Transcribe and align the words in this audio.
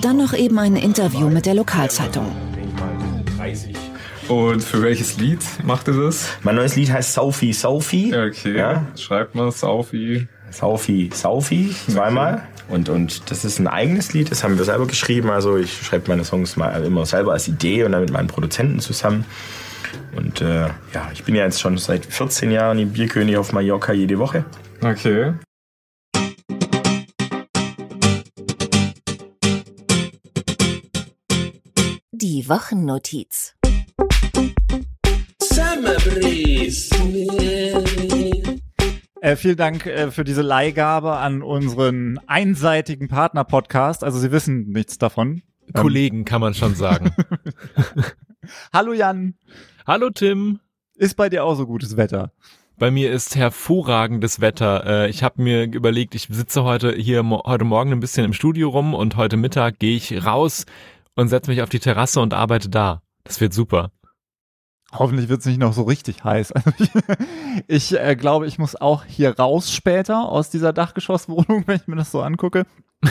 Dann 0.00 0.16
noch 0.16 0.32
eben 0.32 0.58
ein 0.58 0.76
Interview 0.76 1.28
mit 1.28 1.46
der 1.46 1.54
Lokalzeitung. 1.54 2.26
Und 4.28 4.62
für 4.62 4.82
welches 4.82 5.16
Lied 5.16 5.40
macht 5.64 5.88
ihr 5.88 5.94
das? 5.94 6.28
Mein 6.42 6.56
neues 6.56 6.76
Lied 6.76 6.92
heißt 6.92 7.14
Saufi 7.14 7.52
Saufi. 7.52 8.14
Okay. 8.14 8.56
Ja? 8.56 8.86
Schreibt 8.94 9.34
mal 9.34 9.50
Saufi. 9.50 10.28
Saufi 10.50 11.10
Saufi, 11.12 11.74
zweimal. 11.88 12.42
Und, 12.68 12.90
und 12.90 13.30
das 13.30 13.44
ist 13.44 13.58
ein 13.58 13.66
eigenes 13.66 14.12
Lied, 14.12 14.30
das 14.30 14.44
haben 14.44 14.58
wir 14.58 14.64
selber 14.64 14.86
geschrieben. 14.86 15.30
Also 15.30 15.56
ich 15.56 15.72
schreibe 15.82 16.08
meine 16.08 16.24
Songs 16.24 16.56
mal 16.56 16.84
immer 16.84 17.06
selber 17.06 17.32
als 17.32 17.48
Idee 17.48 17.84
und 17.84 17.92
dann 17.92 18.02
mit 18.02 18.12
meinen 18.12 18.28
Produzenten 18.28 18.80
zusammen. 18.80 19.24
Und 20.14 20.42
äh, 20.42 20.68
ja, 20.92 21.10
ich 21.12 21.24
bin 21.24 21.34
ja 21.34 21.44
jetzt 21.44 21.60
schon 21.60 21.78
seit 21.78 22.04
14 22.04 22.50
Jahren 22.50 22.78
im 22.78 22.92
Bierkönig 22.92 23.36
auf 23.36 23.52
Mallorca 23.52 23.92
jede 23.92 24.18
Woche. 24.18 24.44
Okay. 24.82 25.32
Die 32.20 32.48
Wochennotiz. 32.48 33.54
Äh, 39.20 39.36
vielen 39.36 39.56
Dank 39.56 39.86
äh, 39.86 40.10
für 40.10 40.24
diese 40.24 40.42
Leihgabe 40.42 41.18
an 41.18 41.42
unseren 41.42 42.18
einseitigen 42.26 43.06
Partner-Podcast. 43.06 44.02
Also 44.02 44.18
Sie 44.18 44.32
wissen 44.32 44.66
nichts 44.70 44.98
davon. 44.98 45.42
Kollegen 45.74 46.24
kann 46.24 46.40
man 46.40 46.54
schon 46.54 46.74
sagen. 46.74 47.14
Hallo 48.72 48.94
Jan, 48.94 49.34
Hallo 49.86 50.10
Tim. 50.10 50.58
ist 50.96 51.14
bei 51.14 51.28
dir 51.28 51.44
auch 51.44 51.54
so 51.54 51.66
gutes 51.68 51.96
Wetter? 51.96 52.32
Bei 52.78 52.90
mir 52.90 53.12
ist 53.12 53.36
hervorragendes 53.36 54.40
Wetter. 54.40 54.86
Äh, 54.86 55.10
ich 55.10 55.22
habe 55.22 55.40
mir 55.40 55.64
überlegt, 55.72 56.16
ich 56.16 56.26
sitze 56.30 56.64
heute 56.64 56.92
hier 56.92 57.28
heute 57.28 57.64
Morgen 57.64 57.92
ein 57.92 58.00
bisschen 58.00 58.24
im 58.24 58.32
Studio 58.32 58.70
rum 58.70 58.94
und 58.94 59.14
heute 59.14 59.36
Mittag 59.36 59.78
gehe 59.78 59.96
ich 59.96 60.24
raus 60.24 60.64
und 61.18 61.28
setze 61.28 61.50
mich 61.50 61.62
auf 61.62 61.68
die 61.68 61.80
Terrasse 61.80 62.20
und 62.20 62.32
arbeite 62.32 62.68
da. 62.68 63.02
Das 63.24 63.40
wird 63.40 63.52
super. 63.52 63.90
Hoffentlich 64.92 65.28
wird 65.28 65.40
es 65.40 65.46
nicht 65.46 65.58
noch 65.58 65.72
so 65.74 65.82
richtig 65.82 66.24
heiß. 66.24 66.52
Also 66.52 66.70
ich 66.78 66.90
ich 67.68 67.98
äh, 68.00 68.16
glaube, 68.16 68.46
ich 68.46 68.58
muss 68.58 68.74
auch 68.76 69.04
hier 69.04 69.36
raus 69.38 69.72
später 69.72 70.28
aus 70.28 70.48
dieser 70.48 70.72
Dachgeschosswohnung, 70.72 71.62
wenn 71.66 71.76
ich 71.76 71.86
mir 71.88 71.96
das 71.96 72.10
so 72.10 72.22
angucke. 72.22 72.64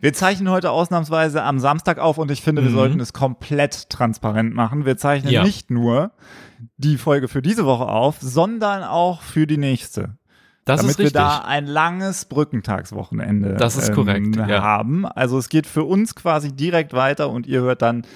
Wir 0.00 0.12
zeichnen 0.12 0.48
heute 0.50 0.70
ausnahmsweise 0.70 1.42
am 1.42 1.58
Samstag 1.58 1.98
auf 1.98 2.18
und 2.18 2.30
ich 2.30 2.40
finde, 2.42 2.62
wir 2.62 2.70
Mhm. 2.70 2.74
sollten 2.74 3.00
es 3.00 3.12
komplett 3.12 3.88
transparent 3.90 4.54
machen. 4.54 4.84
Wir 4.86 4.96
zeichnen 4.96 5.32
Ja. 5.32 5.42
nicht 5.44 5.70
nur 5.70 6.12
die 6.76 6.96
Folge 6.98 7.28
für 7.28 7.42
diese 7.42 7.64
Woche 7.64 7.86
auf, 7.86 8.16
sondern 8.20 8.82
auch 8.84 9.22
für 9.22 9.46
die 9.46 9.56
nächste. 9.58 10.16
Das 10.64 10.80
damit 10.80 10.98
wir 10.98 11.10
da 11.10 11.40
ein 11.40 11.66
langes 11.66 12.24
Brückentagswochenende 12.24 13.54
Das 13.54 13.76
ist 13.76 13.92
korrekt, 13.92 14.36
ja. 14.36 14.62
haben. 14.62 15.04
Also 15.06 15.38
es 15.38 15.48
geht 15.48 15.66
für 15.66 15.84
uns 15.84 16.14
quasi 16.14 16.54
direkt 16.54 16.94
weiter 16.94 17.30
und 17.30 17.46
ihr 17.46 17.60
hört 17.60 17.82
dann 17.82 18.06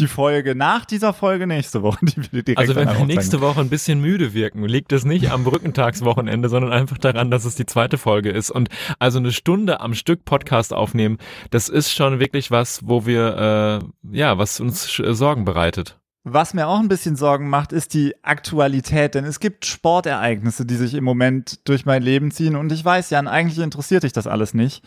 die 0.00 0.06
Folge 0.06 0.54
nach 0.54 0.84
dieser 0.84 1.12
Folge 1.12 1.46
nächste 1.46 1.82
Woche. 1.82 1.98
Die 2.06 2.16
wir 2.32 2.42
direkt 2.42 2.58
also 2.58 2.74
wenn 2.74 2.88
wir 2.88 3.04
nächste 3.06 3.40
Woche 3.40 3.60
ein 3.60 3.68
bisschen 3.68 4.00
müde 4.00 4.34
wirken, 4.34 4.64
liegt 4.64 4.92
es 4.92 5.04
nicht 5.04 5.30
am 5.30 5.44
Brückentagswochenende, 5.44 6.48
sondern 6.48 6.72
einfach 6.72 6.98
daran, 6.98 7.30
dass 7.30 7.44
es 7.44 7.54
die 7.54 7.66
zweite 7.66 7.98
Folge 7.98 8.30
ist. 8.30 8.50
Und 8.50 8.68
also 8.98 9.18
eine 9.18 9.32
Stunde 9.32 9.80
am 9.80 9.94
Stück 9.94 10.24
Podcast 10.24 10.72
aufnehmen, 10.72 11.18
das 11.50 11.68
ist 11.68 11.92
schon 11.92 12.18
wirklich 12.18 12.50
was, 12.50 12.80
wo 12.86 13.06
wir, 13.06 13.82
äh, 14.12 14.16
ja, 14.16 14.38
was 14.38 14.60
uns 14.60 14.86
Sorgen 14.94 15.44
bereitet. 15.44 15.99
Was 16.24 16.52
mir 16.52 16.66
auch 16.68 16.78
ein 16.80 16.88
bisschen 16.88 17.16
Sorgen 17.16 17.48
macht, 17.48 17.72
ist 17.72 17.94
die 17.94 18.14
Aktualität, 18.22 19.14
denn 19.14 19.24
es 19.24 19.40
gibt 19.40 19.64
Sportereignisse, 19.64 20.66
die 20.66 20.74
sich 20.76 20.94
im 20.94 21.04
Moment 21.04 21.66
durch 21.66 21.86
mein 21.86 22.02
Leben 22.02 22.30
ziehen 22.30 22.56
und 22.56 22.70
ich 22.72 22.84
weiß, 22.84 23.08
Jan, 23.10 23.26
eigentlich 23.26 23.58
interessiert 23.58 24.02
dich 24.02 24.12
das 24.12 24.26
alles 24.26 24.52
nicht, 24.52 24.84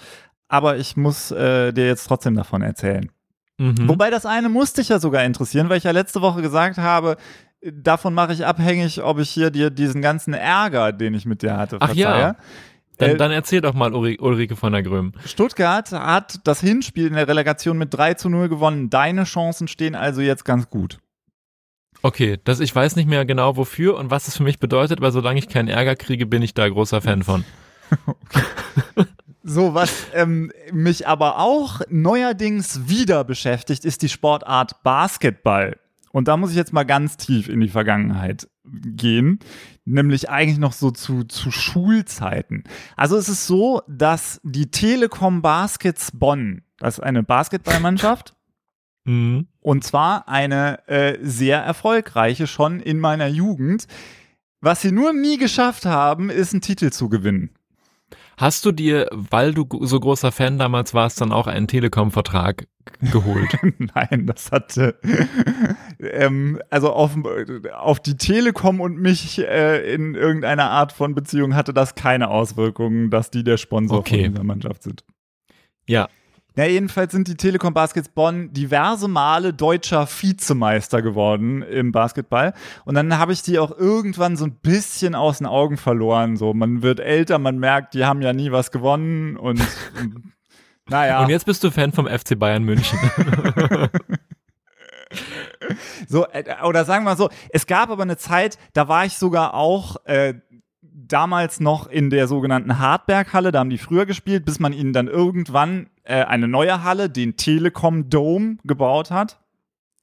aber 0.48 0.78
ich 0.78 0.96
muss 0.96 1.32
äh, 1.32 1.74
dir 1.74 1.88
jetzt 1.88 2.06
trotzdem 2.08 2.36
davon 2.36 2.62
erzählen. 2.62 3.10
Mhm. 3.58 3.88
Wobei 3.90 4.12
das 4.12 4.26
eine 4.28 4.50
musste 4.50 4.82
dich 4.82 4.90
ja 4.90 5.00
sogar 5.00 5.24
interessieren, 5.24 5.70
weil 5.70 5.78
ich 5.78 5.86
ja 5.86 5.92
letzte 5.92 6.22
Woche 6.22 6.44
gesagt 6.44 6.78
habe, 6.78 7.18
äh, 7.62 7.72
davon 7.74 8.14
mache 8.14 8.34
ich 8.34 8.46
abhängig, 8.46 9.02
ob 9.02 9.18
ich 9.18 9.32
hier 9.32 9.50
dir 9.50 9.72
diesen 9.72 10.04
ganzen 10.04 10.36
Ärger, 10.36 10.92
den 10.92 11.16
ich 11.16 11.26
mit 11.26 11.42
dir 11.42 11.58
hatte, 11.58 11.78
Ach 11.80 11.94
ja. 11.96 12.12
verzeihe. 12.12 12.36
Dann, 13.00 13.10
Äh, 13.10 13.18
dann 13.18 13.32
erzähl 13.32 13.62
doch 13.62 13.74
mal 13.74 13.92
Ulrike 13.96 14.56
von 14.56 14.72
der 14.72 14.84
Gröm. 14.84 15.14
Stuttgart 15.26 15.92
hat 15.92 16.42
das 16.44 16.62
Hinspiel 16.62 17.08
in 17.08 17.14
der 17.14 17.28
Relegation 17.28 17.80
mit 17.80 17.92
3 17.92 18.14
zu 18.14 18.30
0 18.30 18.50
gewonnen. 18.50 18.92
Deine 18.92 19.24
Chancen 19.24 19.68
stehen 19.68 19.96
also 19.96 20.22
jetzt 20.22 20.46
ganz 20.46 20.70
gut. 20.70 21.00
Okay, 22.06 22.38
das, 22.44 22.60
ich 22.60 22.76
weiß 22.76 22.98
nicht 22.98 23.08
mehr 23.08 23.26
genau 23.26 23.56
wofür 23.56 23.98
und 23.98 24.12
was 24.12 24.28
es 24.28 24.38
für 24.38 24.44
mich 24.44 24.60
bedeutet, 24.60 25.00
aber 25.00 25.12
solange 25.12 25.40
ich 25.40 25.48
keinen 25.48 25.70
Ärger 25.70 25.96
kriege, 25.96 26.26
bin 26.26 26.42
ich 26.42 26.54
da 26.54 26.68
großer 26.68 27.02
Fan 27.02 27.24
von. 27.24 27.44
So, 29.46 29.74
was 29.74 30.06
ähm, 30.14 30.54
mich 30.72 31.06
aber 31.06 31.38
auch 31.38 31.82
neuerdings 31.90 32.88
wieder 32.88 33.26
beschäftigt, 33.26 33.84
ist 33.84 34.02
die 34.02 34.08
Sportart 34.08 34.84
Basketball. 34.84 35.78
Und 36.12 36.30
da 36.30 36.38
muss 36.38 36.52
ich 36.52 36.56
jetzt 36.56 36.72
mal 36.72 36.86
ganz 36.86 37.18
tief 37.18 37.50
in 37.50 37.60
die 37.60 37.68
Vergangenheit 37.68 38.48
gehen, 38.64 39.40
nämlich 39.84 40.30
eigentlich 40.30 40.60
noch 40.60 40.72
so 40.72 40.92
zu, 40.92 41.26
zu 41.26 41.52
Schulzeiten. 41.52 42.64
Also 42.96 43.18
es 43.18 43.28
ist 43.28 43.46
so, 43.46 43.82
dass 43.90 44.40
die 44.44 44.72
Telekom 44.72 45.42
Baskets 45.42 46.12
Bonn, 46.14 46.62
das 46.78 47.00
ist 47.00 47.04
eine 47.04 47.22
Basketballmannschaft, 47.22 48.34
Mhm. 49.06 49.48
Und 49.64 49.84
zwar 49.84 50.28
eine 50.30 50.88
äh, 50.88 51.18
sehr 51.22 51.60
erfolgreiche 51.60 52.48
schon 52.48 52.80
in 52.80 53.00
meiner 53.00 53.28
Jugend. 53.28 53.88
Was 54.62 54.82
sie 54.82 54.92
nur 54.92 55.12
nie 55.14 55.38
geschafft 55.38 55.86
haben, 55.86 56.30
ist 56.30 56.54
einen 56.54 56.62
Titel 56.62 56.90
zu 56.92 57.10
gewinnen. 57.10 57.50
Hast 58.38 58.66
du 58.66 58.72
dir, 58.72 59.08
weil 59.12 59.54
du 59.54 59.68
so 59.82 60.00
großer 60.00 60.32
Fan 60.32 60.58
damals 60.58 60.94
warst, 60.94 61.22
dann 61.22 61.32
auch 61.32 61.46
einen 61.48 61.68
Telekom-Vertrag 61.68 62.68
geholt? 63.12 63.58
Nein, 63.94 64.26
das 64.26 64.52
hatte 64.52 64.98
ähm, 66.00 66.60
also 66.72 66.92
auf, 66.92 67.12
auf 67.78 68.00
die 68.00 68.18
Telekom 68.18 68.82
und 68.82 68.98
mich 68.98 69.40
äh, 69.40 69.94
in 69.94 70.16
irgendeiner 70.16 70.70
Art 70.72 70.94
von 70.94 71.14
Beziehung 71.14 71.54
hatte 71.56 71.74
das 71.74 71.94
keine 71.96 72.30
Auswirkungen, 72.30 73.10
dass 73.12 73.30
die 73.30 73.44
der 73.44 73.58
Sponsor 73.58 74.00
Okay. 74.00 74.24
von 74.24 74.32
dieser 74.34 74.44
Mannschaft 74.44 74.84
sind. 74.84 75.04
ja. 75.88 76.08
Ja, 76.56 76.66
jedenfalls 76.66 77.12
sind 77.12 77.28
die 77.28 77.36
Telekom 77.36 77.74
Baskets 77.74 78.10
Bonn 78.10 78.54
diverse 78.54 79.08
Male 79.08 79.54
deutscher 79.54 80.08
Vizemeister 80.08 81.02
geworden 81.02 81.64
im 81.64 81.92
Basketball. 81.92 82.54
Und 82.86 82.94
dann 82.94 83.18
habe 83.18 83.34
ich 83.34 83.42
die 83.42 83.58
auch 83.58 83.72
irgendwann 83.76 84.38
so 84.38 84.46
ein 84.46 84.56
bisschen 84.62 85.16
aus 85.16 85.40
den 85.40 85.48
Augen 85.48 85.78
verloren. 85.78 86.38
So, 86.38 86.54
man 86.54 86.84
wird 86.84 87.00
älter, 87.00 87.40
man 87.40 87.58
merkt, 87.58 87.96
die 87.96 88.06
haben 88.06 88.22
ja 88.22 88.34
nie 88.34 88.52
was 88.52 88.72
gewonnen 88.72 89.36
und 89.36 89.62
naja. 90.88 91.24
Und 91.24 91.30
jetzt 91.30 91.48
bist 91.48 91.64
du 91.64 91.72
Fan 91.72 91.92
vom 91.92 92.08
FC 92.08 92.38
Bayern 92.38 92.64
München. 92.64 93.00
So, 96.08 96.26
äh, 96.28 96.44
oder 96.64 96.86
sagen 96.86 97.06
wir 97.06 97.16
so, 97.16 97.30
es 97.50 97.68
gab 97.68 97.90
aber 97.90 98.04
eine 98.04 98.18
Zeit, 98.18 98.58
da 98.74 98.88
war 98.88 99.06
ich 99.06 99.18
sogar 99.18 99.54
auch 99.54 99.98
äh, 100.06 100.34
damals 100.82 101.60
noch 101.60 101.88
in 101.88 102.10
der 102.10 102.28
sogenannten 102.28 102.80
Hartberghalle, 102.80 103.52
da 103.52 103.60
haben 103.60 103.70
die 103.70 103.78
früher 103.78 104.06
gespielt, 104.06 104.46
bis 104.46 104.60
man 104.60 104.74
ihnen 104.74 104.94
dann 104.94 105.08
irgendwann 105.08 105.88
äh, 106.04 106.24
eine 106.24 106.48
neue 106.48 106.84
Halle, 106.84 107.10
den 107.10 107.38
Telekom 107.38 108.10
Dome, 108.10 108.58
gebaut 108.64 109.12
hat. 109.12 109.40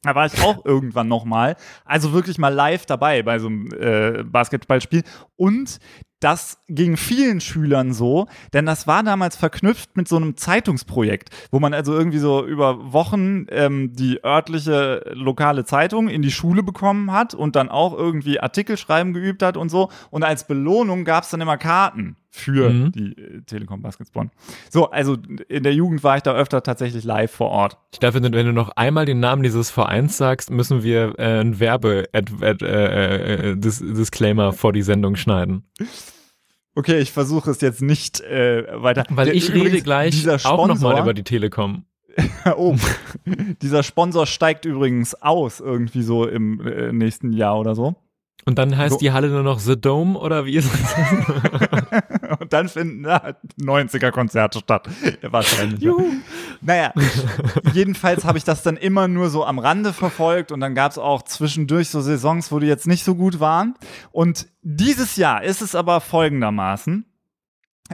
Da 0.02 0.14
war 0.14 0.26
ich 0.26 0.42
auch 0.42 0.64
irgendwann 0.64 1.08
nochmal, 1.08 1.56
also 1.84 2.12
wirklich 2.12 2.38
mal 2.38 2.52
live 2.52 2.86
dabei 2.86 3.22
bei 3.22 3.38
so 3.38 3.48
einem 3.48 3.68
äh, 3.72 4.22
Basketballspiel. 4.24 5.02
Und 5.36 5.78
das 6.20 6.58
ging 6.68 6.98
vielen 6.98 7.40
Schülern 7.40 7.94
so, 7.94 8.26
denn 8.52 8.66
das 8.66 8.86
war 8.86 9.02
damals 9.02 9.36
verknüpft 9.36 9.96
mit 9.96 10.06
so 10.06 10.16
einem 10.16 10.36
Zeitungsprojekt, 10.36 11.30
wo 11.50 11.60
man 11.60 11.72
also 11.72 11.94
irgendwie 11.94 12.18
so 12.18 12.46
über 12.46 12.92
Wochen 12.92 13.46
ähm, 13.48 13.94
die 13.94 14.22
örtliche 14.22 15.02
lokale 15.14 15.64
Zeitung 15.64 16.08
in 16.08 16.20
die 16.20 16.30
Schule 16.30 16.62
bekommen 16.62 17.10
hat 17.10 17.34
und 17.34 17.56
dann 17.56 17.70
auch 17.70 17.94
irgendwie 17.96 18.38
Artikel 18.38 18.76
schreiben 18.76 19.14
geübt 19.14 19.42
hat 19.42 19.56
und 19.56 19.70
so. 19.70 19.90
Und 20.10 20.22
als 20.22 20.46
Belohnung 20.46 21.06
gab 21.06 21.24
es 21.24 21.30
dann 21.30 21.40
immer 21.40 21.56
Karten 21.56 22.16
für 22.32 22.70
Mhm. 22.70 22.92
die 22.92 23.12
äh, 23.18 23.42
Telekom 23.42 23.82
Baskets 23.82 24.10
Bonn. 24.12 24.30
So, 24.70 24.90
also 24.90 25.16
in 25.48 25.62
der 25.64 25.74
Jugend 25.74 26.04
war 26.04 26.16
ich 26.16 26.22
da 26.22 26.34
öfter 26.34 26.62
tatsächlich 26.62 27.02
live 27.04 27.30
vor 27.32 27.48
Ort. 27.50 27.76
Ich 27.92 27.98
glaube, 28.00 28.14
wenn 28.14 28.22
du, 28.22 28.32
wenn 28.38 28.46
du 28.46 28.52
noch 28.52 28.70
einmal 28.76 29.04
den 29.04 29.18
Namen 29.20 29.42
dieses 29.42 29.70
Vereins 29.70 30.16
sagst, 30.16 30.50
müssen 30.50 30.82
wir 30.84 31.18
äh, 31.18 31.40
ein 31.40 31.58
Werbe 31.60 32.04
ad, 32.12 32.32
ad, 32.40 32.64
äh, 32.64 33.50
äh, 33.52 33.56
Disclaimer 33.56 34.52
vor 34.52 34.72
die 34.72 34.82
Sendung 34.82 35.16
schneiden. 35.16 35.64
Okay, 36.76 37.00
ich 37.00 37.10
versuche 37.10 37.50
es 37.50 37.60
jetzt 37.60 37.82
nicht 37.82 38.20
äh, 38.20 38.64
weiter. 38.80 39.04
Weil 39.10 39.26
Der- 39.26 39.34
ich 39.34 39.48
übrigens, 39.48 39.72
rede 39.72 39.82
gleich 39.82 40.10
dieser 40.12 40.34
auch 40.46 40.68
nochmal 40.68 40.76
Sponsor- 40.76 41.00
über 41.02 41.14
die 41.14 41.24
Telekom. 41.24 41.84
oh, 42.56 42.76
dieser 43.62 43.82
Sponsor 43.82 44.26
steigt 44.26 44.64
übrigens 44.64 45.14
aus 45.20 45.60
irgendwie 45.60 46.02
so 46.02 46.26
im 46.26 46.60
äh, 46.66 46.92
nächsten 46.92 47.32
Jahr 47.32 47.58
oder 47.58 47.74
so. 47.74 47.96
Und 48.46 48.58
dann 48.58 48.76
heißt 48.76 48.94
So. 48.94 48.98
die 48.98 49.12
Halle 49.12 49.28
nur 49.28 49.42
noch 49.42 49.58
The 49.58 49.78
Dome 49.80 50.18
oder 50.18 50.46
wie 50.46 50.56
ist 50.56 50.70
es? 50.72 50.94
Und 52.50 52.52
dann 52.52 52.68
finden 52.68 53.02
na, 53.02 53.34
90er-Konzerte 53.60 54.58
statt. 54.58 54.88
Wahrscheinlich. 55.22 55.80
ja. 55.80 55.94
Naja, 56.60 56.92
jedenfalls 57.72 58.24
habe 58.24 58.38
ich 58.38 58.44
das 58.44 58.64
dann 58.64 58.76
immer 58.76 59.06
nur 59.06 59.30
so 59.30 59.44
am 59.44 59.60
Rande 59.60 59.92
verfolgt 59.92 60.50
und 60.50 60.58
dann 60.58 60.74
gab 60.74 60.90
es 60.90 60.98
auch 60.98 61.22
zwischendurch 61.22 61.88
so 61.88 62.00
Saisons, 62.00 62.50
wo 62.50 62.58
die 62.58 62.66
jetzt 62.66 62.88
nicht 62.88 63.04
so 63.04 63.14
gut 63.14 63.38
waren. 63.38 63.74
Und 64.10 64.48
dieses 64.62 65.14
Jahr 65.14 65.44
ist 65.44 65.62
es 65.62 65.76
aber 65.76 66.00
folgendermaßen. 66.00 67.04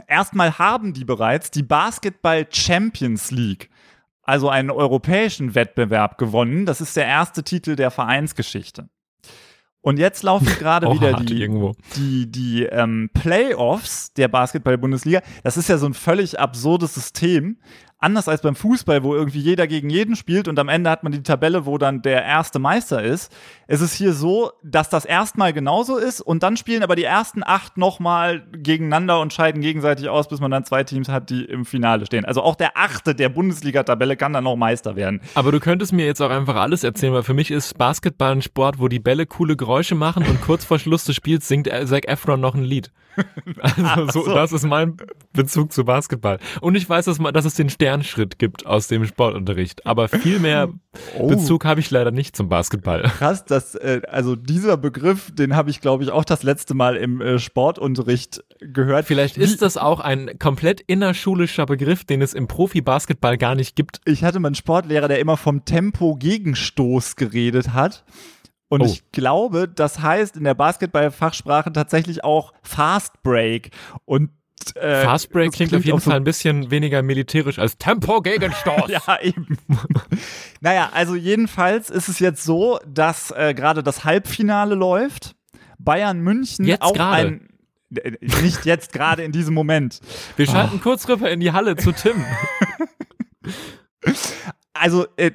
Erstmal 0.07 0.57
haben 0.57 0.93
die 0.93 1.05
bereits 1.05 1.51
die 1.51 1.63
Basketball 1.63 2.47
Champions 2.51 3.29
League 3.29 3.69
also 4.23 4.49
einen 4.49 4.71
europäischen 4.71 5.55
Wettbewerb 5.55 6.17
gewonnen. 6.17 6.65
Das 6.65 6.81
ist 6.81 6.97
der 6.97 7.05
erste 7.05 7.43
Titel 7.43 7.77
der 7.77 7.91
Vereinsgeschichte. 7.91 8.89
Und 9.87 9.99
jetzt 9.99 10.21
laufen 10.21 10.47
gerade 10.59 10.85
Auch 10.85 10.95
wieder 10.95 11.13
die, 11.13 11.41
irgendwo. 11.41 11.73
die, 11.95 12.29
die 12.29 12.63
ähm, 12.63 13.09
Playoffs 13.13 14.11
der 14.11 14.27
Basketball-Bundesliga. 14.27 15.21
Das 15.43 15.55
ist 15.55 15.69
ja 15.69 15.77
so 15.77 15.85
ein 15.85 15.93
völlig 15.93 16.37
absurdes 16.37 16.93
System. 16.93 17.55
Anders 17.99 18.27
als 18.27 18.41
beim 18.41 18.55
Fußball, 18.55 19.03
wo 19.03 19.15
irgendwie 19.15 19.39
jeder 19.39 19.65
gegen 19.65 19.89
jeden 19.89 20.15
spielt 20.15 20.47
und 20.47 20.59
am 20.59 20.69
Ende 20.69 20.91
hat 20.91 21.01
man 21.01 21.11
die 21.11 21.23
Tabelle, 21.23 21.65
wo 21.65 21.79
dann 21.79 22.03
der 22.03 22.23
erste 22.23 22.59
Meister 22.59 23.01
ist. 23.01 23.35
Es 23.65 23.81
ist 23.81 23.95
hier 23.95 24.13
so, 24.13 24.51
dass 24.63 24.89
das 24.89 25.03
erstmal 25.03 25.51
genauso 25.51 25.97
ist 25.97 26.21
und 26.21 26.43
dann 26.43 26.57
spielen 26.57 26.83
aber 26.83 26.95
die 26.95 27.05
ersten 27.05 27.41
acht 27.43 27.75
nochmal 27.75 28.45
gegeneinander 28.51 29.19
und 29.19 29.33
scheiden 29.33 29.61
gegenseitig 29.61 30.09
aus, 30.09 30.27
bis 30.27 30.39
man 30.39 30.51
dann 30.51 30.63
zwei 30.63 30.83
Teams 30.83 31.09
hat, 31.09 31.31
die 31.31 31.45
im 31.45 31.65
Finale 31.65 32.05
stehen. 32.05 32.23
Also 32.23 32.43
auch 32.43 32.55
der 32.55 32.77
achte 32.77 33.15
der 33.15 33.29
Bundesliga-Tabelle 33.29 34.15
kann 34.15 34.31
dann 34.31 34.43
noch 34.43 34.55
Meister 34.55 34.95
werden. 34.95 35.19
Aber 35.33 35.51
du 35.51 35.59
könntest 35.59 35.91
mir 35.91 36.05
jetzt 36.05 36.21
auch 36.21 36.29
einfach 36.29 36.55
alles 36.55 36.83
erzählen, 36.83 37.13
weil 37.13 37.23
für 37.23 37.33
mich 37.33 37.49
ist 37.49 37.79
Basketball 37.79 38.33
ein 38.33 38.43
Sport, 38.43 38.77
wo 38.77 38.89
die 38.89 38.99
Bälle 38.99 39.25
coole 39.25 39.57
Geräusche 39.57 39.95
machen 39.95 40.23
und 40.27 40.39
kurz 40.41 40.65
vor 40.65 40.77
Schluss 40.77 41.03
des 41.05 41.15
Spiels 41.15 41.47
singt 41.47 41.67
Zac 41.67 42.07
Efron 42.07 42.39
noch 42.39 42.53
ein 42.53 42.63
Lied. 42.63 42.91
Also 43.77 44.11
so, 44.11 44.25
so. 44.25 44.33
das 44.35 44.51
ist 44.51 44.63
mein 44.63 44.97
Bezug 45.37 45.71
zu 45.71 45.85
Basketball. 45.85 46.39
Und 46.59 46.75
ich 46.75 46.89
weiß, 46.89 47.05
dass, 47.05 47.19
man, 47.19 47.33
dass 47.33 47.45
es 47.45 47.53
den 47.55 47.69
Sternschritt 47.69 48.37
gibt 48.39 48.65
aus 48.65 48.87
dem 48.87 49.05
Sportunterricht. 49.05 49.85
Aber 49.85 50.09
viel 50.09 50.39
mehr 50.39 50.69
Oh. 51.19 51.27
Bezug 51.27 51.63
habe 51.63 51.79
ich 51.79 51.91
leider 51.91 52.09
nicht 52.09 52.35
zum 52.35 52.49
Basketball. 52.49 53.03
Krass, 53.03 53.45
dass, 53.45 53.75
äh, 53.75 54.01
also 54.09 54.35
dieser 54.35 54.77
Begriff, 54.77 55.31
den 55.31 55.55
habe 55.55 55.69
ich, 55.69 55.79
glaube 55.79 56.03
ich, 56.03 56.09
auch 56.09 56.25
das 56.25 56.41
letzte 56.41 56.73
Mal 56.73 56.95
im 56.95 57.21
äh, 57.21 57.37
Sportunterricht 57.37 58.43
gehört. 58.61 59.05
Vielleicht 59.05 59.37
ist 59.37 59.61
das 59.61 59.77
auch 59.77 59.99
ein 59.99 60.39
komplett 60.39 60.81
innerschulischer 60.81 61.67
Begriff, 61.67 62.03
den 62.03 62.23
es 62.23 62.33
im 62.33 62.47
Profi-Basketball 62.47 63.37
gar 63.37 63.53
nicht 63.53 63.75
gibt. 63.75 64.01
ich 64.05 64.23
hatte 64.23 64.39
mal 64.39 64.47
einen 64.47 64.55
Sportlehrer, 64.55 65.07
der 65.07 65.19
immer 65.19 65.37
vom 65.37 65.65
Tempo-Gegenstoß 65.65 67.15
geredet 67.15 67.73
hat. 67.73 68.03
Und 68.69 68.81
Oh. 68.81 68.85
ich 68.85 69.11
glaube, 69.11 69.67
das 69.67 69.99
heißt 70.01 70.35
in 70.35 70.43
der 70.43 70.55
Basketball-Fachsprache 70.55 71.71
tatsächlich 71.71 72.23
auch 72.23 72.53
Fast 72.63 73.21
Break. 73.23 73.69
Und 74.05 74.31
äh, 74.75 75.03
Fast 75.03 75.29
Break 75.31 75.47
das 75.51 75.55
klingt, 75.55 75.73
auf 75.75 75.85
jeden 75.85 75.97
auch 75.97 76.01
so- 76.01 76.09
Fall 76.11 76.19
ein 76.19 76.23
bisschen 76.23 76.71
weniger 76.71 77.01
militärisch 77.01 77.59
als 77.59 77.77
Tempo-Gegenstoß. 77.77 78.87
Ja, 78.89 79.19
eben. 79.21 79.57
naja, 80.61 80.89
also 80.93 81.15
jedenfalls 81.15 81.89
ist 81.89 82.07
es 82.09 82.19
jetzt 82.19 82.43
so, 82.43 82.79
dass 82.87 83.31
äh, 83.31 83.53
gerade 83.53 83.83
das 83.83 84.03
Halbfinale 84.03 84.75
läuft. 84.75 85.35
Bayern 85.79 86.19
München 86.19 86.65
Jetzt 86.65 86.81
auch 86.81 86.93
gerade? 86.93 87.27
ein. 87.27 87.49
äh, 87.95 88.11
Nicht 88.41 88.65
jetzt 88.65 88.91
gerade 88.93 89.23
in 89.23 89.31
diesem 89.31 89.53
Moment. 89.53 89.99
Wir 90.35 90.45
schalten 90.47 90.81
kurz 90.81 91.07
rüber 91.07 91.29
in 91.29 91.39
die 91.39 91.51
Halle 91.51 91.75
zu 91.75 91.91
Tim. 91.91 92.25
Also, 94.79 95.05
äh, 95.17 95.31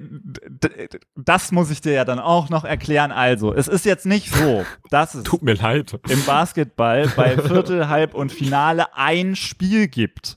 das 1.17 1.53
muss 1.53 1.71
ich 1.71 1.81
dir 1.81 1.93
ja 1.93 2.05
dann 2.05 2.19
auch 2.19 2.49
noch 2.49 2.65
erklären. 2.65 3.13
Also, 3.13 3.55
es 3.55 3.69
ist 3.69 3.85
jetzt 3.85 4.07
nicht 4.07 4.35
so, 4.35 4.65
dass 4.91 5.15
es 5.15 5.25
Tut 5.25 5.43
mir 5.43 5.55
leid. 5.55 5.99
im 6.09 6.25
Basketball 6.25 7.09
bei 7.17 7.37
Viertel, 7.39 7.89
Halb 7.89 8.15
und 8.15 8.33
Finale 8.33 8.95
ein 8.97 9.37
Spiel 9.37 9.89
gibt, 9.89 10.37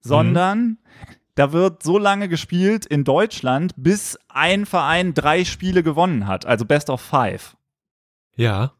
sondern 0.00 0.78
da 1.34 1.52
wird 1.52 1.82
so 1.82 1.98
lange 1.98 2.28
gespielt 2.28 2.86
in 2.86 3.04
Deutschland, 3.04 3.72
bis 3.76 4.18
ein 4.28 4.66
Verein 4.66 5.14
drei 5.14 5.44
Spiele 5.44 5.82
gewonnen 5.82 6.26
hat, 6.26 6.46
also 6.46 6.64
Best 6.64 6.90
of 6.90 7.00
Five. 7.00 7.56
Ja. 8.36 8.72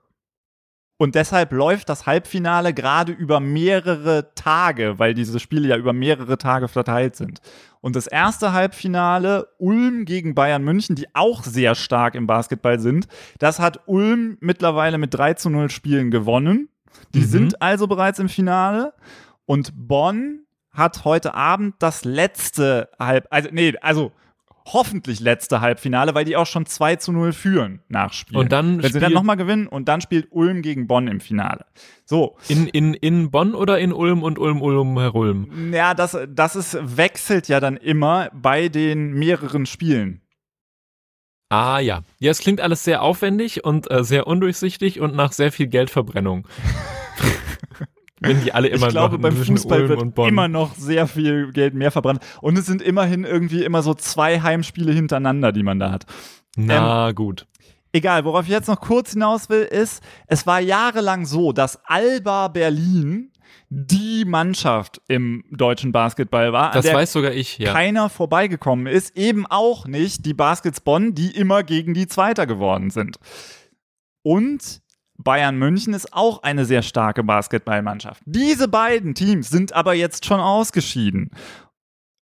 Und 0.97 1.17
deshalb 1.17 1.53
läuft 1.53 1.89
das 1.89 2.07
Halbfinale 2.07 2.73
gerade 2.73 3.13
über 3.13 3.41
mehrere 3.41 4.33
Tage, 4.37 4.99
weil 4.99 5.15
diese 5.15 5.41
Spiele 5.41 5.69
ja 5.69 5.77
über 5.77 5.93
mehrere 5.93 6.39
Tage 6.39 6.69
verteilt 6.69 7.17
sind. 7.17 7.41
Und 7.85 7.97
das 7.97 8.07
erste 8.07 8.55
Halbfinale, 8.55 9.47
Ulm 9.59 10.07
gegen 10.07 10.35
Bayern 10.35 10.65
München, 10.65 10.97
die 10.97 11.07
auch 11.15 11.43
sehr 11.45 11.75
stark 11.75 12.15
im 12.15 12.27
Basketball 12.27 12.81
sind, 12.81 13.09
das 13.39 13.61
hat 13.61 13.81
Ulm 13.85 14.39
mittlerweile 14.41 14.97
mit 14.97 15.13
3 15.13 15.35
zu 15.35 15.51
0 15.51 15.69
Spielen 15.69 16.11
gewonnen. 16.11 16.71
Die 17.13 17.19
Mhm. 17.21 17.25
sind 17.27 17.61
also 17.61 17.87
bereits 17.87 18.19
im 18.21 18.31
Finale. 18.31 18.95
Und 19.45 19.73
Bonn 19.77 20.47
hat 20.71 21.05
heute 21.05 21.35
Abend 21.35 21.75
das 21.79 22.07
letzte 22.07 22.89
Halb, 22.99 23.27
also 23.29 23.51
nee, 23.53 23.75
also 23.83 24.13
hoffentlich 24.67 25.21
letzte 25.21 25.61
Halbfinale, 25.61 26.15
weil 26.15 26.25
die 26.25 26.37
auch 26.37 26.47
schon 26.47 26.65
2 26.67 26.97
zu 26.97 27.13
0 27.13 27.33
führen 27.33 27.83
nach 27.89 28.13
Spielen. 28.13 28.39
Und 28.41 28.53
dann 28.53 28.83
Wenn 28.83 28.93
sie 28.93 29.01
dann 29.01 29.13
nochmal 29.13 29.37
gewinnen 29.37 29.67
und 29.67 29.89
dann 29.89 30.01
spielt 30.01 30.29
Ulm 30.31 30.63
gegen 30.63 30.87
Bonn 30.87 31.07
im 31.07 31.21
Finale. 31.21 31.67
So, 32.07 32.37
In, 32.49 32.67
in, 32.69 32.95
in 32.95 33.31
Bonn 33.31 33.55
oder 33.55 33.79
in 33.79 33.93
Ulm 33.93 34.23
und 34.23 34.39
Ulm, 34.39 34.63
Ulm, 34.63 34.97
Ulm? 34.97 35.73
ja, 35.73 35.95
das, 35.95 36.17
das 36.29 36.57
ist, 36.57 36.79
wechselt 36.97 37.49
ja 37.49 37.61
dann 37.61 37.77
immer 37.77 38.31
bei 38.33 38.69
den 38.69 39.13
mehreren 39.13 39.67
Spielen. 39.67 40.23
Ah 41.51 41.79
ja. 41.79 42.03
Ja, 42.19 42.31
es 42.31 42.41
klingt 42.41 42.61
alles 42.61 42.85
sehr 42.85 43.03
aufwendig 43.03 43.65
und 43.65 43.91
äh, 43.91 44.03
sehr 44.03 44.27
undurchsichtig 44.27 45.01
und 45.01 45.15
nach 45.15 45.33
sehr 45.33 45.53
viel 45.53 45.67
Geldverbrennung. 45.67 46.49
Wenn 48.27 48.43
die 48.43 48.53
alle 48.53 48.69
immer 48.69 48.87
ich 48.87 48.93
glaube, 48.93 49.19
beim 49.19 49.37
Fußball 49.37 49.83
Ulm 49.83 50.17
wird 50.17 50.29
immer 50.29 50.49
noch 50.49 50.75
sehr 50.75 51.07
viel 51.07 51.53
Geld 51.53 51.75
mehr 51.75 51.91
verbrannt. 51.91 52.21
Und 52.41 52.59
es 52.59 52.67
sind 52.67 52.83
immerhin 52.83 53.25
irgendwie 53.25 53.65
immer 53.65 53.83
so 53.83 53.95
zwei 53.95 54.41
Heimspiele 54.41 54.93
hintereinander, 54.93 55.53
die 55.53 55.63
man 55.63 55.79
da 55.79 55.91
hat. 55.91 56.07
Na 56.57 57.13
gut. 57.13 57.47
Egal, 57.93 58.25
worauf 58.25 58.45
ich 58.47 58.51
jetzt 58.51 58.67
noch 58.67 58.81
kurz 58.81 59.13
hinaus 59.13 59.49
will, 59.49 59.63
ist, 59.63 60.03
es 60.27 60.47
war 60.47 60.59
jahrelang 60.59 61.27
so, 61.27 61.53
dass 61.53 61.79
Alba 61.85 62.49
Berlin 62.49 63.31
die 63.69 64.25
Mannschaft 64.25 65.01
im 65.09 65.45
deutschen 65.51 65.93
Basketball 65.93 66.53
war, 66.53 66.69
an 66.69 66.75
Das 66.75 66.85
der 66.85 66.95
weiß 66.95 67.13
sogar 67.13 67.33
ich, 67.33 67.59
ja. 67.59 67.73
keiner 67.73 68.09
vorbeigekommen 68.09 68.87
ist. 68.87 69.17
Eben 69.17 69.47
auch 69.47 69.87
nicht 69.87 70.27
die 70.27 70.35
Baskets 70.35 70.81
Bonn, 70.81 71.15
die 71.15 71.31
immer 71.31 71.63
gegen 71.63 71.95
die 71.95 72.07
Zweiter 72.07 72.47
geworden 72.47 72.91
sind. 72.91 73.19
Und 74.23 74.81
Bayern 75.17 75.57
München 75.57 75.95
ist 75.95 76.13
auch 76.13 76.43
eine 76.43 76.65
sehr 76.65 76.83
starke 76.83 77.23
Basketballmannschaft. 77.23 78.23
Diese 78.27 78.69
beiden 78.69 79.15
Teams 79.15 79.49
sind 79.49 79.73
aber 79.73 79.95
jetzt 79.95 80.27
schon 80.27 80.41
ausgeschieden. 80.41 81.31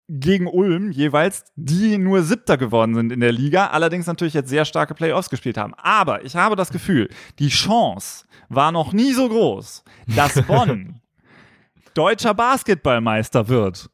Gegen 0.08 0.46
Ulm 0.46 0.92
jeweils, 0.92 1.44
die 1.56 1.98
nur 1.98 2.22
Siebter 2.22 2.56
geworden 2.56 2.94
sind 2.94 3.10
in 3.10 3.18
der 3.18 3.32
Liga, 3.32 3.68
allerdings 3.68 4.06
natürlich 4.06 4.34
jetzt 4.34 4.50
sehr 4.50 4.64
starke 4.64 4.94
Playoffs 4.94 5.30
gespielt 5.30 5.58
haben. 5.58 5.74
Aber 5.74 6.24
ich 6.24 6.36
habe 6.36 6.54
das 6.54 6.70
Gefühl, 6.70 7.08
die 7.40 7.48
Chance 7.48 8.24
war 8.48 8.70
noch 8.70 8.92
nie 8.92 9.12
so 9.12 9.28
groß, 9.28 9.82
dass 10.14 10.40
Bonn 10.46 11.00
deutscher 11.96 12.34
Basketballmeister 12.34 13.48
wird. 13.48 13.90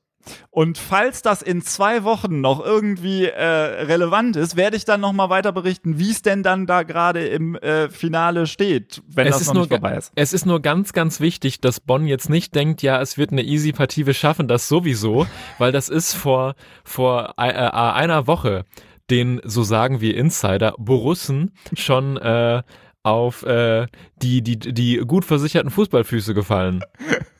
Und 0.50 0.78
falls 0.78 1.22
das 1.22 1.42
in 1.42 1.62
zwei 1.62 2.04
Wochen 2.04 2.40
noch 2.40 2.64
irgendwie 2.64 3.26
äh, 3.26 3.42
relevant 3.42 4.36
ist, 4.36 4.56
werde 4.56 4.76
ich 4.76 4.84
dann 4.84 5.00
noch 5.00 5.12
mal 5.12 5.30
weiter 5.30 5.52
berichten, 5.52 5.98
wie 5.98 6.10
es 6.10 6.22
denn 6.22 6.42
dann 6.42 6.66
da 6.66 6.82
gerade 6.82 7.26
im 7.26 7.56
äh, 7.56 7.88
Finale 7.88 8.46
steht, 8.46 9.02
wenn 9.08 9.26
Es 9.26 9.34
das 9.34 9.42
ist, 9.42 9.46
noch 9.48 9.54
nur, 9.54 9.62
nicht 9.62 9.70
vorbei 9.70 9.96
ist. 9.96 10.12
es 10.14 10.32
ist 10.32 10.46
nur 10.46 10.60
ganz, 10.60 10.92
ganz 10.92 11.20
wichtig, 11.20 11.60
dass 11.60 11.80
Bonn 11.80 12.06
jetzt 12.06 12.28
nicht 12.28 12.54
denkt, 12.54 12.82
ja, 12.82 13.00
es 13.00 13.18
wird 13.18 13.32
eine 13.32 13.42
easy 13.42 13.72
Partie, 13.72 14.06
wir 14.06 14.14
schaffen 14.14 14.48
das 14.48 14.68
sowieso, 14.68 15.26
weil 15.58 15.72
das 15.72 15.88
ist 15.88 16.14
vor, 16.14 16.54
vor 16.84 17.34
äh, 17.38 17.48
äh, 17.48 17.70
einer 17.70 18.26
Woche 18.26 18.64
den, 19.10 19.40
so 19.44 19.62
sagen 19.62 20.00
wir 20.00 20.16
Insider, 20.16 20.74
Borussen 20.78 21.52
schon 21.74 22.16
äh, 22.16 22.62
auf 23.02 23.42
äh, 23.42 23.86
die, 24.16 24.42
die, 24.42 24.58
die 24.58 24.98
gut 24.98 25.24
versicherten 25.24 25.70
Fußballfüße 25.70 26.34
gefallen. 26.34 26.84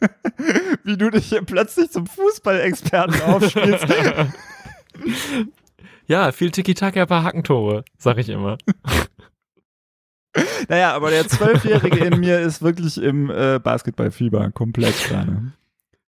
Wie 0.84 0.96
du 0.96 1.10
dich 1.10 1.26
hier 1.26 1.42
plötzlich 1.42 1.90
zum 1.90 2.06
Fußballexperten 2.06 3.22
aufspielst. 3.22 3.86
Ja, 6.06 6.32
viel 6.32 6.50
Tiki-Taka, 6.50 7.02
ein 7.02 7.06
paar 7.06 7.24
Hackentore, 7.24 7.84
sag 7.96 8.18
ich 8.18 8.28
immer. 8.28 8.58
naja, 10.68 10.92
aber 10.94 11.10
der 11.10 11.26
Zwölfjährige 11.28 12.04
in 12.04 12.20
mir 12.20 12.40
ist 12.40 12.60
wirklich 12.60 13.00
im 13.00 13.30
äh, 13.30 13.58
Basketballfieber 13.58 14.50
komplett 14.50 14.94
gerade. 15.04 15.52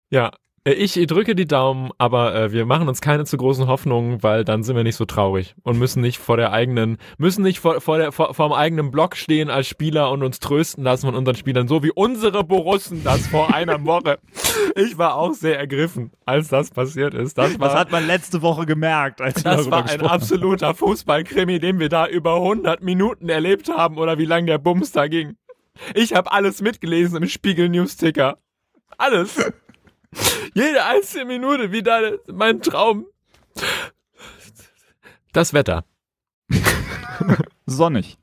Ja, 0.09 0.27
äh, 0.27 0.46
ich 0.71 0.93
drücke 1.07 1.36
die 1.36 1.45
Daumen, 1.45 1.91
aber 1.97 2.36
äh, 2.36 2.51
wir 2.51 2.65
machen 2.65 2.88
uns 2.89 3.00
keine 3.00 3.25
zu 3.25 3.38
großen 3.38 3.67
Hoffnungen, 3.67 4.21
weil 4.24 4.43
dann 4.43 4.63
sind 4.63 4.75
wir 4.75 4.83
nicht 4.83 4.95
so 4.95 5.05
traurig 5.05 5.55
und 5.63 5.79
müssen 5.79 6.01
nicht 6.01 6.17
vor 6.17 6.36
der 6.36 6.51
eigenen, 6.51 6.97
müssen 7.17 7.43
nicht 7.43 7.59
vor, 7.59 7.79
vor, 7.79 7.97
der, 7.97 8.12
vor, 8.12 8.33
vor 8.33 8.50
dem 8.50 8.53
eigenen 8.53 8.91
Block 8.91 9.15
stehen 9.15 9.50
als 9.50 9.67
Spieler 9.67 10.12
und 10.12 10.24
uns 10.24 10.39
trösten 10.39 10.83
lassen 10.83 11.05
von 11.05 11.15
unseren 11.15 11.36
Spielern, 11.36 11.67
so 11.67 11.83
wie 11.83 11.91
unsere 11.91 12.43
Borussen 12.43 13.03
das 13.03 13.27
vor 13.27 13.53
einer 13.53 13.86
Woche. 13.86 14.19
Ich 14.75 14.97
war 14.97 15.15
auch 15.15 15.33
sehr 15.33 15.57
ergriffen, 15.57 16.12
als 16.25 16.50
das 16.50 16.71
passiert 16.71 17.13
ist. 17.13 17.38
Das 17.38 17.59
war, 17.59 17.69
Was 17.69 17.75
hat 17.75 17.91
man 17.91 18.05
letzte 18.05 18.41
Woche 18.41 18.65
gemerkt, 18.65 19.21
als 19.21 19.43
wir 19.43 19.51
das 19.51 19.71
war 19.71 19.89
ein 19.89 20.01
absoluter 20.01 20.74
Fußballkrimi, 20.74 21.59
den 21.59 21.79
wir 21.79 21.89
da 21.89 22.07
über 22.07 22.36
100 22.36 22.83
Minuten 22.83 23.29
erlebt 23.29 23.69
haben 23.69 23.97
oder 23.97 24.17
wie 24.17 24.25
lang 24.25 24.45
der 24.45 24.57
Bums 24.57 24.91
da 24.91 25.07
ging. 25.07 25.38
Ich 25.93 26.13
habe 26.13 26.31
alles 26.31 26.62
mitgelesen 26.62 27.21
im 27.21 27.29
Spiegel 27.29 27.69
News 27.69 27.95
Ticker. 27.97 28.38
Alles. 28.97 29.38
Jede 30.53 30.85
einzelne 30.85 31.25
Minute, 31.25 31.71
wie 31.71 31.83
da 31.83 31.99
mein 32.27 32.61
Traum. 32.61 33.05
Das 35.33 35.53
Wetter. 35.53 35.85
Sonnig. 37.65 38.17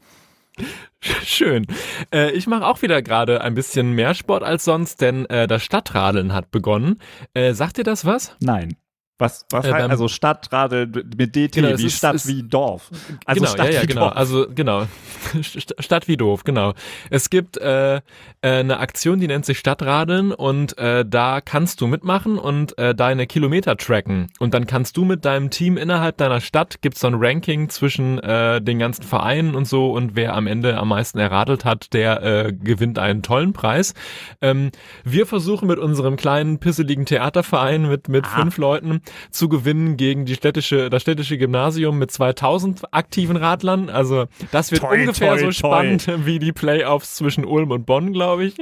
Schön. 1.01 1.67
Äh, 2.13 2.31
ich 2.31 2.47
mache 2.47 2.67
auch 2.67 2.81
wieder 2.83 3.03
gerade 3.03 3.43
ein 3.43 3.55
bisschen 3.55 3.93
mehr 3.93 4.15
Sport 4.15 4.43
als 4.43 4.65
sonst, 4.65 5.01
denn 5.01 5.27
äh, 5.27 5.47
das 5.47 5.63
Stadtradeln 5.63 6.33
hat 6.33 6.51
begonnen. 6.51 7.01
Äh, 7.35 7.53
sagt 7.53 7.77
dir 7.77 7.85
das 7.85 8.05
was? 8.05 8.35
Nein. 8.41 8.77
Was, 9.17 9.47
was 9.51 9.65
Äh, 9.65 9.73
heißt, 9.73 9.91
also 9.91 10.09
Stadtradel 10.09 10.89
mit 11.17 11.37
DT, 11.37 11.53
Genau, 11.63 11.79
wie 11.79 11.87
ist- 11.87 11.99
Stadt 11.99 12.17
es- 12.17 12.27
wie 12.27 12.43
Dorf. 12.43 12.91
Also 13.25 13.41
genau, 13.43 13.53
Stadt 13.53 13.67
ja, 13.69 13.73
ja, 13.75 13.83
wie 13.83 13.87
genau. 13.87 14.01
Dorf. 14.07 14.17
Also 14.17 14.47
genau. 14.53 14.87
St- 15.37 15.81
Stadt 15.81 16.09
wie 16.09 16.17
doof, 16.17 16.43
genau. 16.43 16.75
Es 17.11 17.31
gibt 17.31 17.57
äh, 17.59 17.97
äh, 17.97 18.01
eine 18.43 18.81
Aktion, 18.81 19.21
die 19.21 19.29
nennt 19.29 19.45
sich 19.47 19.61
Stadtradeln 19.61 20.33
und 20.33 20.77
äh, 20.79 21.05
da 21.09 21.41
kannst 21.41 21.81
du 21.81 21.87
mitmachen 21.87 22.39
und 22.39 22.77
äh, 22.77 22.93
deine 22.93 23.29
Kilometer 23.29 23.77
tracken. 23.77 24.33
Und 24.41 24.53
dann 24.53 24.67
kannst 24.67 24.97
du 24.97 25.05
mit 25.05 25.25
deinem 25.25 25.51
Team 25.51 25.77
innerhalb 25.77 26.17
deiner 26.17 26.41
Stadt, 26.41 26.83
gibt's 26.83 26.99
so 27.01 27.07
ein 27.07 27.15
Ranking 27.17 27.69
zwischen 27.69 28.19
äh, 28.19 28.61
den 28.61 28.81
ganzen 28.81 29.05
Vereinen 29.05 29.55
und 29.55 29.67
so 29.69 29.93
und 29.93 30.17
wer 30.17 30.35
am 30.35 30.49
Ende 30.49 30.77
am 30.77 30.89
meisten 30.89 31.21
erradelt 31.21 31.65
hat, 31.65 31.93
der 31.93 32.23
äh, 32.25 32.53
gewinnt 32.53 32.99
einen 32.99 33.23
tollen 33.23 33.53
Preis. 33.53 33.95
Ähm, 34.43 34.73
wir 35.05 35.25
versuchen 35.27 35.69
mit 35.69 35.79
unserem 35.79 36.17
kleinen 36.17 36.59
pisseligen 36.59 37.07
Theaterverein 37.07 37.89
mit 37.89 38.09
mit 38.09 38.25
Ah. 38.27 38.41
fünf 38.41 38.59
Leuten 38.59 39.03
zu 39.31 39.49
gewinnen 39.49 39.97
gegen 39.97 40.25
die 40.25 40.35
städtische 40.35 40.91
das 40.91 41.03
städtische 41.03 41.39
Gymnasium 41.39 41.99
mit 41.99 42.11
2000 42.11 42.93
aktiven 42.93 43.37
Radlern. 43.37 43.91
Also 43.91 44.27
das 44.53 44.71
wird 44.71 44.83
Toi, 44.83 45.01
ungefähr 45.01 45.37
toi, 45.37 45.39
so 45.39 45.45
toi. 45.47 45.53
spannend 45.53 46.11
wie 46.27 46.39
die 46.39 46.53
Playoffs 46.53 47.15
zwischen 47.15 47.45
Ulm 47.45 47.71
und 47.71 47.87
Bonn, 47.87 48.13
glaube 48.13 48.45
ich. 48.45 48.57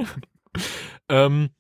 ähm, 1.08 1.50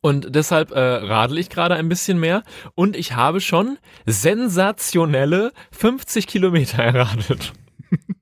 und 0.00 0.34
deshalb 0.34 0.70
äh, 0.70 0.78
radel 0.78 1.38
ich 1.38 1.50
gerade 1.50 1.74
ein 1.74 1.88
bisschen 1.88 2.20
mehr 2.20 2.42
und 2.74 2.96
ich 2.96 3.16
habe 3.16 3.40
schon 3.40 3.78
sensationelle 4.04 5.52
50 5.72 6.26
Kilometer 6.26 6.82
erradelt. 6.82 7.52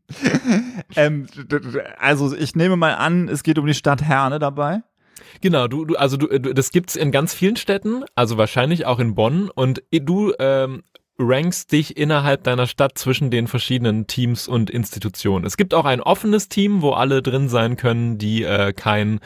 ähm, 0.96 1.26
also 1.98 2.34
ich 2.34 2.54
nehme 2.54 2.76
mal 2.76 2.94
an, 2.94 3.28
es 3.28 3.42
geht 3.42 3.58
um 3.58 3.66
die 3.66 3.74
Stadt 3.74 4.02
Herne 4.02 4.38
dabei. 4.38 4.82
Genau, 5.40 5.68
du, 5.68 5.84
du 5.84 5.96
also 5.96 6.16
du, 6.16 6.26
du, 6.26 6.54
das 6.54 6.70
gibt's 6.70 6.96
in 6.96 7.10
ganz 7.12 7.34
vielen 7.34 7.56
Städten, 7.56 8.04
also 8.14 8.38
wahrscheinlich 8.38 8.86
auch 8.86 8.98
in 8.98 9.14
Bonn 9.14 9.50
und 9.50 9.82
du 9.90 10.32
ähm, 10.38 10.82
rankst 11.18 11.70
dich 11.72 11.96
innerhalb 11.96 12.44
deiner 12.44 12.66
Stadt 12.66 12.98
zwischen 12.98 13.30
den 13.30 13.46
verschiedenen 13.46 14.06
Teams 14.06 14.48
und 14.48 14.70
Institutionen. 14.70 15.44
Es 15.44 15.56
gibt 15.56 15.74
auch 15.74 15.84
ein 15.84 16.00
offenes 16.00 16.48
Team, 16.48 16.82
wo 16.82 16.90
alle 16.90 17.22
drin 17.22 17.48
sein 17.48 17.76
können, 17.76 18.18
die 18.18 18.42
äh, 18.42 18.72
kein 18.72 19.20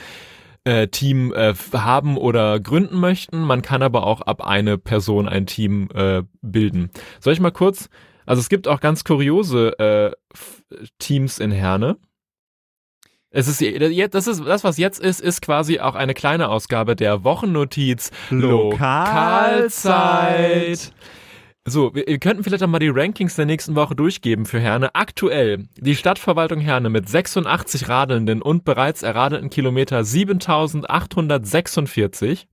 äh, 0.65 0.89
Team 0.89 1.33
äh, 1.33 1.55
haben 1.73 2.19
oder 2.19 2.61
gründen 2.61 2.99
möchten. 3.01 3.41
Man 3.41 3.63
kann 3.63 3.83
aber 3.83 4.07
auch 4.07 4.21
ab 4.21 4.45
eine 4.45 4.77
Person 4.77 5.29
ein 5.29 5.47
Team 5.47 5.89
äh, 5.95 6.23
bilden. 6.43 6.91
Soll 7.21 7.33
ich 7.33 7.41
mal 7.41 7.51
kurz? 7.53 7.89
Also 8.27 8.41
es 8.41 8.51
gibt 8.51 8.69
auch 8.69 8.81
ganz 8.81 9.05
kuriose 9.05 9.79
äh, 9.79 10.11
Teams 10.99 11.39
in 11.39 11.51
Herne. 11.51 11.97
Es 13.39 13.47
ist 13.47 13.63
das 13.63 14.27
ist 14.27 14.45
das, 14.45 14.65
was 14.65 14.79
jetzt 14.79 14.99
ist, 14.99 15.21
ist 15.21 15.43
quasi 15.43 15.79
auch 15.79 15.95
eine 15.95 16.13
kleine 16.13 16.49
Ausgabe 16.49 16.97
der 16.97 17.23
Wochennotiz 17.23 18.11
Lokalzeit. 18.31 19.71
So, 21.65 21.95
wir, 21.95 22.05
wir 22.09 22.19
könnten 22.19 22.43
vielleicht 22.43 22.65
auch 22.65 22.69
mal 22.69 22.81
die 22.81 22.89
Rankings 22.89 23.37
der 23.37 23.47
nächsten 23.47 23.77
Woche 23.77 23.95
durchgeben 23.95 24.45
für 24.45 24.59
Herne. 24.59 24.93
Aktuell 24.97 25.69
die 25.77 25.95
Stadtverwaltung 25.95 26.59
Herne 26.59 26.91
mit 26.91 27.09
86 27.09 27.89
Radelnden 27.89 28.43
und 28.43 28.65
bereits 28.65 29.05
erradelten 29.05 29.51
Kilometer 29.51 30.03
7846. 30.03 32.49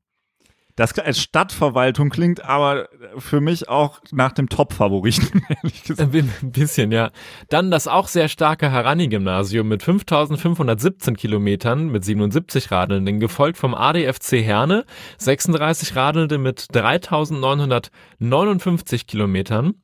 Das 0.78 0.92
als 1.00 1.22
Stadtverwaltung 1.22 2.10
klingt 2.10 2.44
aber 2.44 2.90
für 3.18 3.40
mich 3.40 3.70
auch 3.70 4.02
nach 4.12 4.34
dem 4.34 4.50
Top-Favoriten, 4.50 5.42
ehrlich 5.64 5.84
gesagt. 5.84 6.02
Ein 6.02 6.12
bi- 6.12 6.26
bisschen, 6.50 6.92
ja. 6.92 7.12
Dann 7.48 7.72
das 7.72 7.88
auch 7.88 8.10
sehr 8.10 8.28
starke 8.28 8.74
Harani-Gymnasium 8.74 9.70
mit 9.70 9.84
5517 9.84 11.16
Kilometern 11.16 11.88
mit 11.88 12.04
77 12.04 12.72
Radelnden, 12.72 13.22
gefolgt 13.22 13.58
vom 13.58 13.74
ADFC 13.74 14.44
Herne, 14.44 14.84
36 15.18 15.96
Radelnde 15.96 16.38
mit 16.38 16.68
3959 16.76 19.08
Kilometern. 19.08 19.76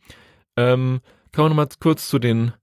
Ähm, 0.57 0.99
kommen 1.33 1.45
wir 1.45 1.49
nochmal 1.49 1.67
kurz 1.79 2.09
zu 2.09 2.19
den 2.19 2.53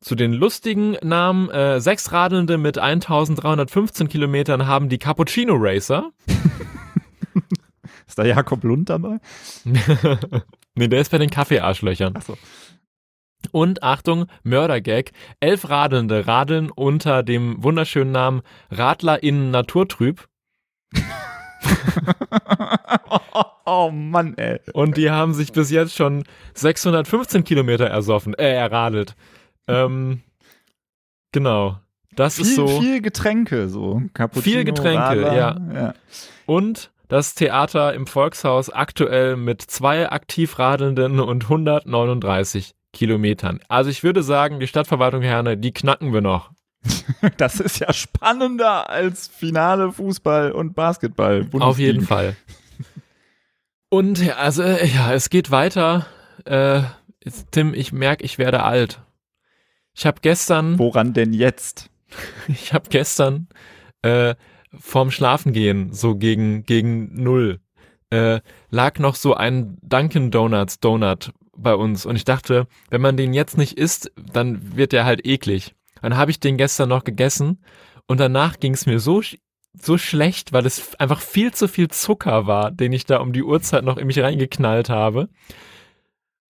zu 0.00 0.14
den 0.14 0.32
lustigen 0.32 0.96
Namen. 1.02 1.50
Äh, 1.50 1.80
sechs 1.80 2.12
Radelnde 2.12 2.58
mit 2.58 2.78
1315 2.78 4.08
Kilometern 4.08 4.66
haben 4.66 4.88
die 4.88 4.98
Cappuccino 4.98 5.54
Racer. 5.56 6.10
Ist 8.06 8.18
da 8.18 8.24
Jakob 8.24 8.62
Lund 8.64 8.88
dabei? 8.88 9.18
nee, 10.74 10.88
der 10.88 11.00
ist 11.00 11.10
bei 11.10 11.18
den 11.18 11.30
Kaffeearschlöchern. 11.30 12.14
Ach 12.16 12.22
so. 12.22 12.36
Und 13.52 13.82
Achtung, 13.82 14.26
Mördergag. 14.42 15.12
Elf 15.40 15.68
Radelnde 15.68 16.26
radeln 16.26 16.70
unter 16.70 17.22
dem 17.22 17.62
wunderschönen 17.62 18.12
Namen 18.12 18.42
Radler 18.70 19.22
in 19.22 19.50
Naturtrüb. 19.50 20.28
oh, 23.10 23.44
oh 23.66 23.90
Mann, 23.90 24.36
ey. 24.38 24.60
Und 24.72 24.96
die 24.96 25.10
haben 25.10 25.34
sich 25.34 25.52
bis 25.52 25.70
jetzt 25.70 25.94
schon 25.94 26.24
615 26.54 27.44
Kilometer 27.44 27.86
ersoffen, 27.86 28.34
äh, 28.34 28.52
erradelt. 28.52 29.14
Ähm, 29.68 30.22
genau. 31.32 31.78
Das 32.14 32.38
ist 32.38 32.48
Viel, 32.48 32.56
so. 32.56 32.80
viel 32.80 33.02
Getränke, 33.02 33.68
so. 33.68 34.02
Cappuccino, 34.14 34.54
Viel 34.54 34.64
Getränke, 34.64 34.98
Radler, 35.00 35.36
ja. 35.36 35.56
ja. 35.74 35.94
Und 36.46 36.90
das 37.08 37.34
Theater 37.34 37.94
im 37.94 38.06
Volkshaus 38.06 38.70
aktuell 38.70 39.36
mit 39.36 39.62
zwei 39.62 40.10
aktiv 40.10 40.58
Radelnden 40.58 41.20
und 41.20 41.44
139 41.44 42.74
Kilometern. 42.92 43.60
Also 43.68 43.90
ich 43.90 44.02
würde 44.02 44.22
sagen, 44.22 44.60
die 44.60 44.66
Stadtverwaltung 44.66 45.22
Herne, 45.22 45.56
die 45.56 45.72
knacken 45.72 46.12
wir 46.12 46.20
noch. 46.20 46.50
Das 47.36 47.60
ist 47.60 47.78
ja 47.78 47.92
spannender 47.92 48.90
als 48.90 49.28
Finale 49.28 49.92
Fußball 49.92 50.52
und 50.52 50.74
Basketball. 50.74 51.42
Auf 51.42 51.50
Bundesliga. 51.50 51.92
jeden 51.92 52.06
Fall. 52.06 52.36
Und 53.88 54.18
ja, 54.18 54.34
also 54.36 54.62
äh, 54.62 54.86
ja, 54.86 55.12
es 55.12 55.30
geht 55.30 55.50
weiter. 55.50 56.06
Äh, 56.44 56.82
Tim, 57.50 57.74
ich 57.74 57.92
merke, 57.92 58.24
ich 58.24 58.38
werde 58.38 58.62
alt. 58.62 59.00
Ich 59.94 60.06
habe 60.06 60.20
gestern, 60.20 60.78
Woran 60.78 61.12
denn 61.12 61.32
jetzt? 61.32 61.90
ich 62.48 62.72
habe 62.72 62.88
gestern 62.88 63.48
äh, 64.02 64.34
vorm 64.78 65.10
Schlafengehen 65.10 65.92
so 65.92 66.16
gegen 66.16 66.64
gegen 66.64 67.22
null 67.22 67.60
äh, 68.10 68.40
lag 68.70 68.98
noch 68.98 69.14
so 69.14 69.34
ein 69.34 69.78
Dunkin 69.82 70.30
Donuts 70.30 70.80
Donut 70.80 71.32
bei 71.56 71.74
uns 71.74 72.06
und 72.06 72.16
ich 72.16 72.24
dachte, 72.24 72.66
wenn 72.90 73.00
man 73.00 73.16
den 73.16 73.34
jetzt 73.34 73.58
nicht 73.58 73.78
isst, 73.78 74.12
dann 74.32 74.76
wird 74.76 74.92
der 74.92 75.04
halt 75.04 75.26
eklig. 75.26 75.74
Dann 76.02 76.16
habe 76.16 76.30
ich 76.30 76.38
den 76.38 76.56
gestern 76.56 76.88
noch 76.88 77.04
gegessen 77.04 77.58
und 78.06 78.20
danach 78.20 78.60
ging 78.60 78.74
es 78.74 78.86
mir 78.86 79.00
so 79.00 79.22
so 79.78 79.98
schlecht, 79.98 80.52
weil 80.52 80.64
es 80.64 80.94
einfach 80.94 81.20
viel 81.20 81.52
zu 81.52 81.68
viel 81.68 81.88
Zucker 81.88 82.46
war, 82.46 82.70
den 82.70 82.92
ich 82.92 83.04
da 83.04 83.18
um 83.18 83.32
die 83.32 83.42
Uhrzeit 83.42 83.84
noch 83.84 83.98
in 83.98 84.06
mich 84.06 84.18
reingeknallt 84.18 84.88
habe. 84.88 85.28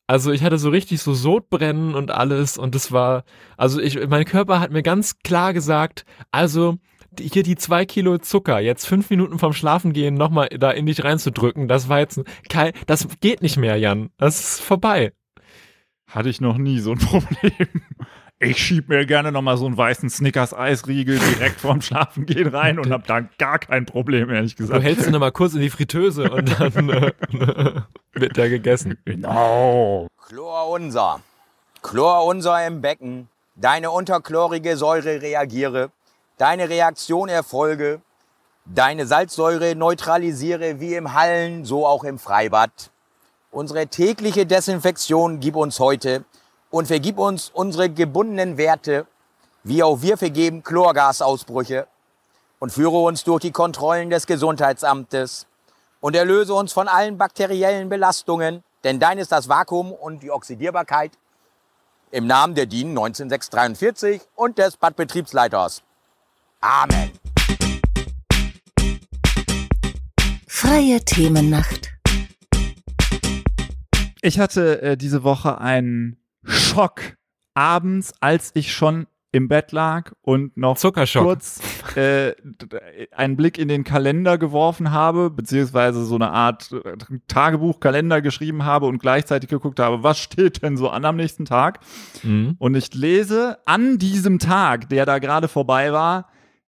Also 0.06 0.30
ich 0.30 0.44
hatte 0.44 0.58
so 0.58 0.70
richtig 0.70 1.00
so 1.02 1.14
Sodbrennen 1.14 1.94
und 1.96 2.12
alles 2.12 2.58
und 2.58 2.76
es 2.76 2.92
war, 2.92 3.24
also 3.56 3.80
ich, 3.80 3.98
mein 4.08 4.24
Körper 4.24 4.60
hat 4.60 4.70
mir 4.70 4.82
ganz 4.82 5.18
klar 5.18 5.52
gesagt, 5.52 6.04
also 6.30 6.78
hier 7.20 7.42
die 7.42 7.56
zwei 7.56 7.84
Kilo 7.84 8.18
Zucker 8.18 8.58
jetzt 8.60 8.86
fünf 8.86 9.10
Minuten 9.10 9.38
vorm 9.38 9.52
Schlafengehen 9.52 10.14
nochmal 10.14 10.48
da 10.48 10.70
in 10.70 10.86
dich 10.86 11.04
reinzudrücken, 11.04 11.68
das 11.68 11.88
war 11.88 11.98
jetzt 12.00 12.20
kein, 12.48 12.72
das 12.86 13.06
geht 13.20 13.42
nicht 13.42 13.56
mehr, 13.56 13.76
Jan. 13.76 14.10
Das 14.18 14.40
ist 14.40 14.60
vorbei. 14.60 15.12
Hatte 16.08 16.28
ich 16.28 16.40
noch 16.40 16.58
nie 16.58 16.80
so 16.80 16.92
ein 16.92 16.98
Problem. 17.00 17.68
Ich 18.38 18.58
schieb 18.58 18.90
mir 18.90 19.06
gerne 19.06 19.32
noch 19.32 19.40
mal 19.40 19.56
so 19.56 19.64
einen 19.64 19.78
weißen 19.78 20.10
Snickers-Eisriegel 20.10 21.18
direkt 21.18 21.58
vorm 21.60 21.80
Schlafengehen 21.80 22.48
rein 22.48 22.78
und 22.78 22.90
hab 22.90 23.06
da 23.06 23.20
gar 23.20 23.58
kein 23.58 23.86
Problem, 23.86 24.28
ehrlich 24.28 24.56
Du 24.56 24.64
gesagt. 24.64 24.84
hältst 24.84 25.06
ihn 25.06 25.12
nochmal 25.12 25.32
kurz 25.32 25.54
in 25.54 25.62
die 25.62 25.70
Fritteuse 25.70 26.30
und 26.30 26.60
dann 26.60 26.88
äh, 26.90 27.12
wird 28.12 28.36
der 28.36 28.50
gegessen. 28.50 28.98
Genau. 29.06 30.06
Chlor 30.28 30.68
unser. 30.68 31.20
Chlor 31.82 32.26
unser 32.26 32.66
im 32.66 32.82
Becken. 32.82 33.28
Deine 33.54 33.90
unterchlorige 33.90 34.76
Säure 34.76 35.22
reagiere. 35.22 35.90
Deine 36.38 36.68
Reaktion 36.68 37.30
erfolge. 37.30 38.02
Deine 38.66 39.06
Salzsäure 39.06 39.74
neutralisiere 39.74 40.80
wie 40.80 40.94
im 40.94 41.14
Hallen, 41.14 41.64
so 41.64 41.86
auch 41.86 42.04
im 42.04 42.18
Freibad. 42.18 42.90
Unsere 43.50 43.86
tägliche 43.86 44.44
Desinfektion 44.44 45.40
gib 45.40 45.56
uns 45.56 45.80
heute 45.80 46.26
und 46.70 46.88
vergib 46.88 47.18
uns 47.18 47.50
unsere 47.54 47.88
gebundenen 47.88 48.58
Werte, 48.58 49.06
wie 49.64 49.82
auch 49.82 50.02
wir 50.02 50.18
vergeben 50.18 50.62
Chlorgasausbrüche 50.62 51.86
und 52.58 52.70
führe 52.70 52.98
uns 52.98 53.24
durch 53.24 53.40
die 53.40 53.52
Kontrollen 53.52 54.10
des 54.10 54.26
Gesundheitsamtes 54.26 55.46
und 56.00 56.14
erlöse 56.14 56.52
uns 56.52 56.70
von 56.70 56.86
allen 56.86 57.16
bakteriellen 57.16 57.88
Belastungen, 57.88 58.62
denn 58.84 59.00
dein 59.00 59.16
ist 59.16 59.32
das 59.32 59.48
Vakuum 59.48 59.90
und 59.90 60.22
die 60.22 60.30
Oxidierbarkeit. 60.30 61.12
Im 62.10 62.26
Namen 62.26 62.54
der 62.54 62.66
DIN 62.66 62.92
19643 62.92 64.20
und 64.34 64.58
des 64.58 64.76
Badbetriebsleiters. 64.76 65.82
Amen. 66.66 67.12
Freie 70.48 71.00
Themennacht. 71.04 71.92
Ich 74.20 74.40
hatte 74.40 74.82
äh, 74.82 74.96
diese 74.96 75.22
Woche 75.22 75.60
einen 75.60 76.16
Schock 76.42 77.18
abends, 77.54 78.14
als 78.18 78.50
ich 78.54 78.72
schon 78.72 79.06
im 79.30 79.46
Bett 79.46 79.70
lag 79.70 80.10
und 80.22 80.56
noch 80.56 80.76
kurz 80.80 81.60
äh, 81.94 82.32
einen 83.12 83.36
Blick 83.36 83.58
in 83.58 83.68
den 83.68 83.84
Kalender 83.84 84.36
geworfen 84.36 84.90
habe, 84.90 85.30
beziehungsweise 85.30 86.04
so 86.04 86.16
eine 86.16 86.30
Art 86.30 86.72
äh, 86.72 86.96
Tagebuchkalender 87.28 88.22
geschrieben 88.22 88.64
habe 88.64 88.86
und 88.86 88.98
gleichzeitig 88.98 89.50
geguckt 89.50 89.78
habe, 89.78 90.02
was 90.02 90.18
steht 90.18 90.64
denn 90.64 90.76
so 90.76 90.90
an 90.90 91.04
am 91.04 91.14
nächsten 91.14 91.44
Tag. 91.44 91.78
Mhm. 92.24 92.56
Und 92.58 92.74
ich 92.74 92.92
lese 92.92 93.58
an 93.66 93.98
diesem 93.98 94.40
Tag, 94.40 94.88
der 94.88 95.06
da 95.06 95.20
gerade 95.20 95.46
vorbei 95.46 95.92
war, 95.92 96.28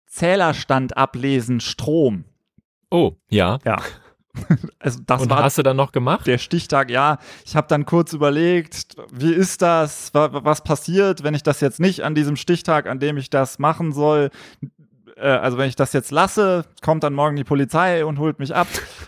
Zählerstand 0.08 0.98
ablesen, 0.98 1.60
Strom. 1.60 2.26
Oh, 2.90 3.14
ja. 3.30 3.60
Ja. 3.66 3.78
Also 4.78 5.00
das 5.04 5.24
Und 5.24 5.32
war 5.32 5.42
hast 5.44 5.58
du 5.58 5.64
dann 5.64 5.78
noch 5.78 5.92
gemacht? 5.92 6.28
der 6.28 6.38
Stichtag, 6.38 6.92
ja, 6.92 7.18
ich 7.44 7.56
habe 7.56 7.68
dann 7.68 7.88
kurz 7.88 8.14
überlegt, 8.14 8.96
wie 9.12 9.34
ist 9.34 9.64
das, 9.64 10.14
wa- 10.14 10.30
was 10.32 10.64
passiert, 10.64 11.24
wenn 11.24 11.34
ich 11.34 11.42
das 11.42 11.60
jetzt 11.60 11.80
nicht 11.80 12.04
an 12.04 12.14
diesem 12.14 12.36
Stichtag, 12.36 12.86
an 12.86 13.00
dem 13.00 13.18
ich 13.18 13.32
das 13.32 13.58
machen 13.58 13.94
soll, 13.94 14.30
äh, 15.16 15.22
also 15.28 15.58
wenn 15.58 15.68
ich 15.68 15.76
das 15.76 15.92
jetzt 15.92 16.12
lasse, 16.12 16.66
kommt 16.84 17.02
dann 17.04 17.16
morgen 17.16 17.36
die 17.36 17.44
Polizei 17.44 18.06
und 18.06 18.20
holt 18.20 18.38
mich 18.38 18.54
ab 18.54 18.68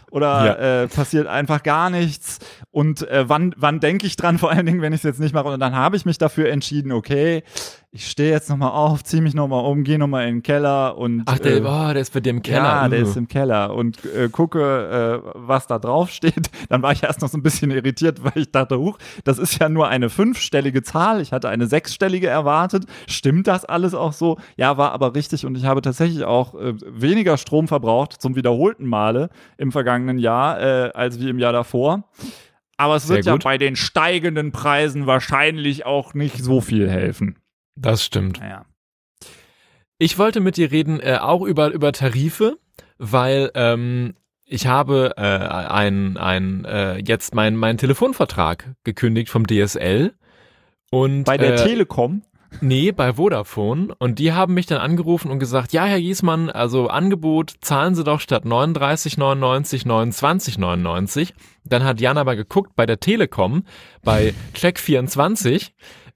oder 0.10 0.46
Ja. 0.48 0.54
äh, 0.84 0.88
passiert 0.88 1.28
einfach 1.28 1.62
gar 1.62 1.92
nichts 1.92 2.40
und 2.72 3.08
äh, 3.08 3.30
wann, 3.30 3.54
wann 3.56 3.80
denke 3.80 4.08
ich 4.08 4.16
dran, 4.16 4.38
vor 4.40 4.50
allen 4.50 4.66
Dingen, 4.66 4.82
wenn 4.82 4.94
ich 4.94 5.02
es 5.02 5.04
jetzt 5.04 5.20
nicht 5.20 5.36
mache 5.36 5.50
und 5.50 5.60
dann 5.60 5.76
habe 5.76 5.96
ich 5.96 6.06
mich 6.06 6.18
dafür 6.18 6.50
entschieden, 6.50 6.92
okay, 6.92 7.44
ich 7.92 8.08
stehe 8.08 8.30
jetzt 8.30 8.50
nochmal 8.52 8.70
auf, 8.70 9.04
ziehe 9.04 9.20
mich 9.22 9.34
nochmal 9.34 9.66
um, 9.66 9.84
gehe 9.84 9.98
nochmal 9.98 10.28
in 10.28 10.36
den 10.36 10.44
Keller 10.44 10.96
und 10.96 11.24
Ach, 11.26 11.40
der, 11.40 11.58
äh, 11.58 11.62
oh, 11.62 11.92
der 11.92 11.96
ist 11.98 12.14
bei 12.14 12.20
dir 12.20 12.30
im 12.30 12.44
Keller. 12.44 12.64
ja, 12.64 12.88
der 12.88 13.00
Uh. 13.00 13.04
ist 13.04 13.18
im 13.18 13.28
Keller 13.28 13.74
und 13.74 13.98
äh, 14.06 14.30
gucke, 14.30 15.22
äh, 15.26 15.32
was 15.34 15.66
da 15.66 15.80
drauf 15.80 16.12
steht. 16.12 16.52
Dann 16.70 16.84
war 16.84 16.92
ich 16.92 17.02
erst 17.02 17.22
noch 17.22 17.30
so 17.30 17.38
ein 17.38 17.42
bisschen 17.42 17.72
irritiert, 17.72 18.24
weil 18.24 18.44
ich 18.44 18.52
dachte, 18.52 18.78
huch, 18.78 19.00
das 19.24 19.40
ist 19.40 19.60
ja 19.60 19.70
nur 19.70 19.88
eine 19.88 20.10
fünfstellige 20.12 20.84
Zahl. 20.84 21.20
Ich 21.20 21.32
hatte 21.34 21.50
eine 21.50 21.66
sechsstellige 21.66 22.28
erwartet. 22.28 22.86
Stimmt 23.08 23.48
das 23.48 23.66
alles 23.66 23.96
auch 23.96 24.14
so? 24.14 24.38
Ja, 24.56 24.78
war 24.78 24.92
aber 24.92 25.16
richtig 25.16 25.46
und 25.48 25.58
ich 25.58 25.66
habe 25.66 25.82
tatsächlich 25.82 26.24
auch 26.26 26.54
äh, 26.54 26.76
weniger 26.86 27.38
Strom 27.38 27.68
verbraucht 27.68 28.22
zum 28.22 28.36
wiederholten 28.36 28.86
Male 28.86 29.30
im 29.58 29.72
vergangenen 29.72 30.20
Jahr 30.20 30.62
äh, 30.62 30.92
als 30.94 31.20
wie 31.20 31.30
im 31.30 31.40
Jahr 31.40 31.54
davor. 31.54 32.04
Aber 32.78 32.96
es 32.98 33.08
Sehr 33.08 33.18
wird 33.18 33.26
ja 33.26 33.32
gut. 33.34 33.44
bei 33.46 33.58
den 33.58 33.76
steigenden 33.76 34.52
Preisen 34.52 35.08
wahrscheinlich 35.08 35.88
auch 35.88 36.14
nicht 36.14 36.38
so 36.44 36.62
viel 36.62 36.88
helfen. 36.90 37.36
Das 37.80 38.04
stimmt. 38.04 38.40
Naja. 38.40 38.66
Ich 39.98 40.18
wollte 40.18 40.40
mit 40.40 40.58
dir 40.58 40.72
reden, 40.72 41.00
äh, 41.00 41.18
auch 41.22 41.42
über, 41.42 41.72
über 41.72 41.92
Tarife, 41.92 42.58
weil 42.98 43.52
ähm, 43.54 44.16
ich 44.46 44.68
habe 44.68 45.14
äh, 45.18 45.22
ein, 45.22 46.18
ein, 46.18 46.66
äh, 46.66 46.98
jetzt 46.98 47.36
meinen 47.36 47.58
mein 47.58 47.78
Telefonvertrag 47.78 48.76
gekündigt 48.84 49.30
vom 49.30 49.46
DSL. 49.46 50.14
Und, 50.92 51.26
Bei 51.26 51.38
der 51.38 51.54
äh, 51.54 51.64
Telekom 51.64 52.24
Nee, 52.62 52.92
bei 52.92 53.14
Vodafone. 53.14 53.96
Und 54.00 54.20
die 54.20 54.34
haben 54.34 54.54
mich 54.54 54.66
dann 54.66 54.80
angerufen 54.80 55.32
und 55.32 55.40
gesagt, 55.40 55.72
ja, 55.72 55.86
Herr 55.86 56.00
Giesmann, 56.00 56.50
also 56.50 56.88
Angebot, 56.88 57.54
zahlen 57.62 57.96
Sie 57.96 58.04
doch 58.04 58.20
statt 58.20 58.44
39,99 58.44 59.86
29,99. 59.86 61.34
Dann 61.64 61.84
hat 61.84 62.02
Jan 62.02 62.18
aber 62.18 62.36
geguckt, 62.36 62.76
bei 62.76 62.86
der 62.86 63.00
Telekom, 63.00 63.64
bei 64.04 64.34
Check24, 64.56 65.72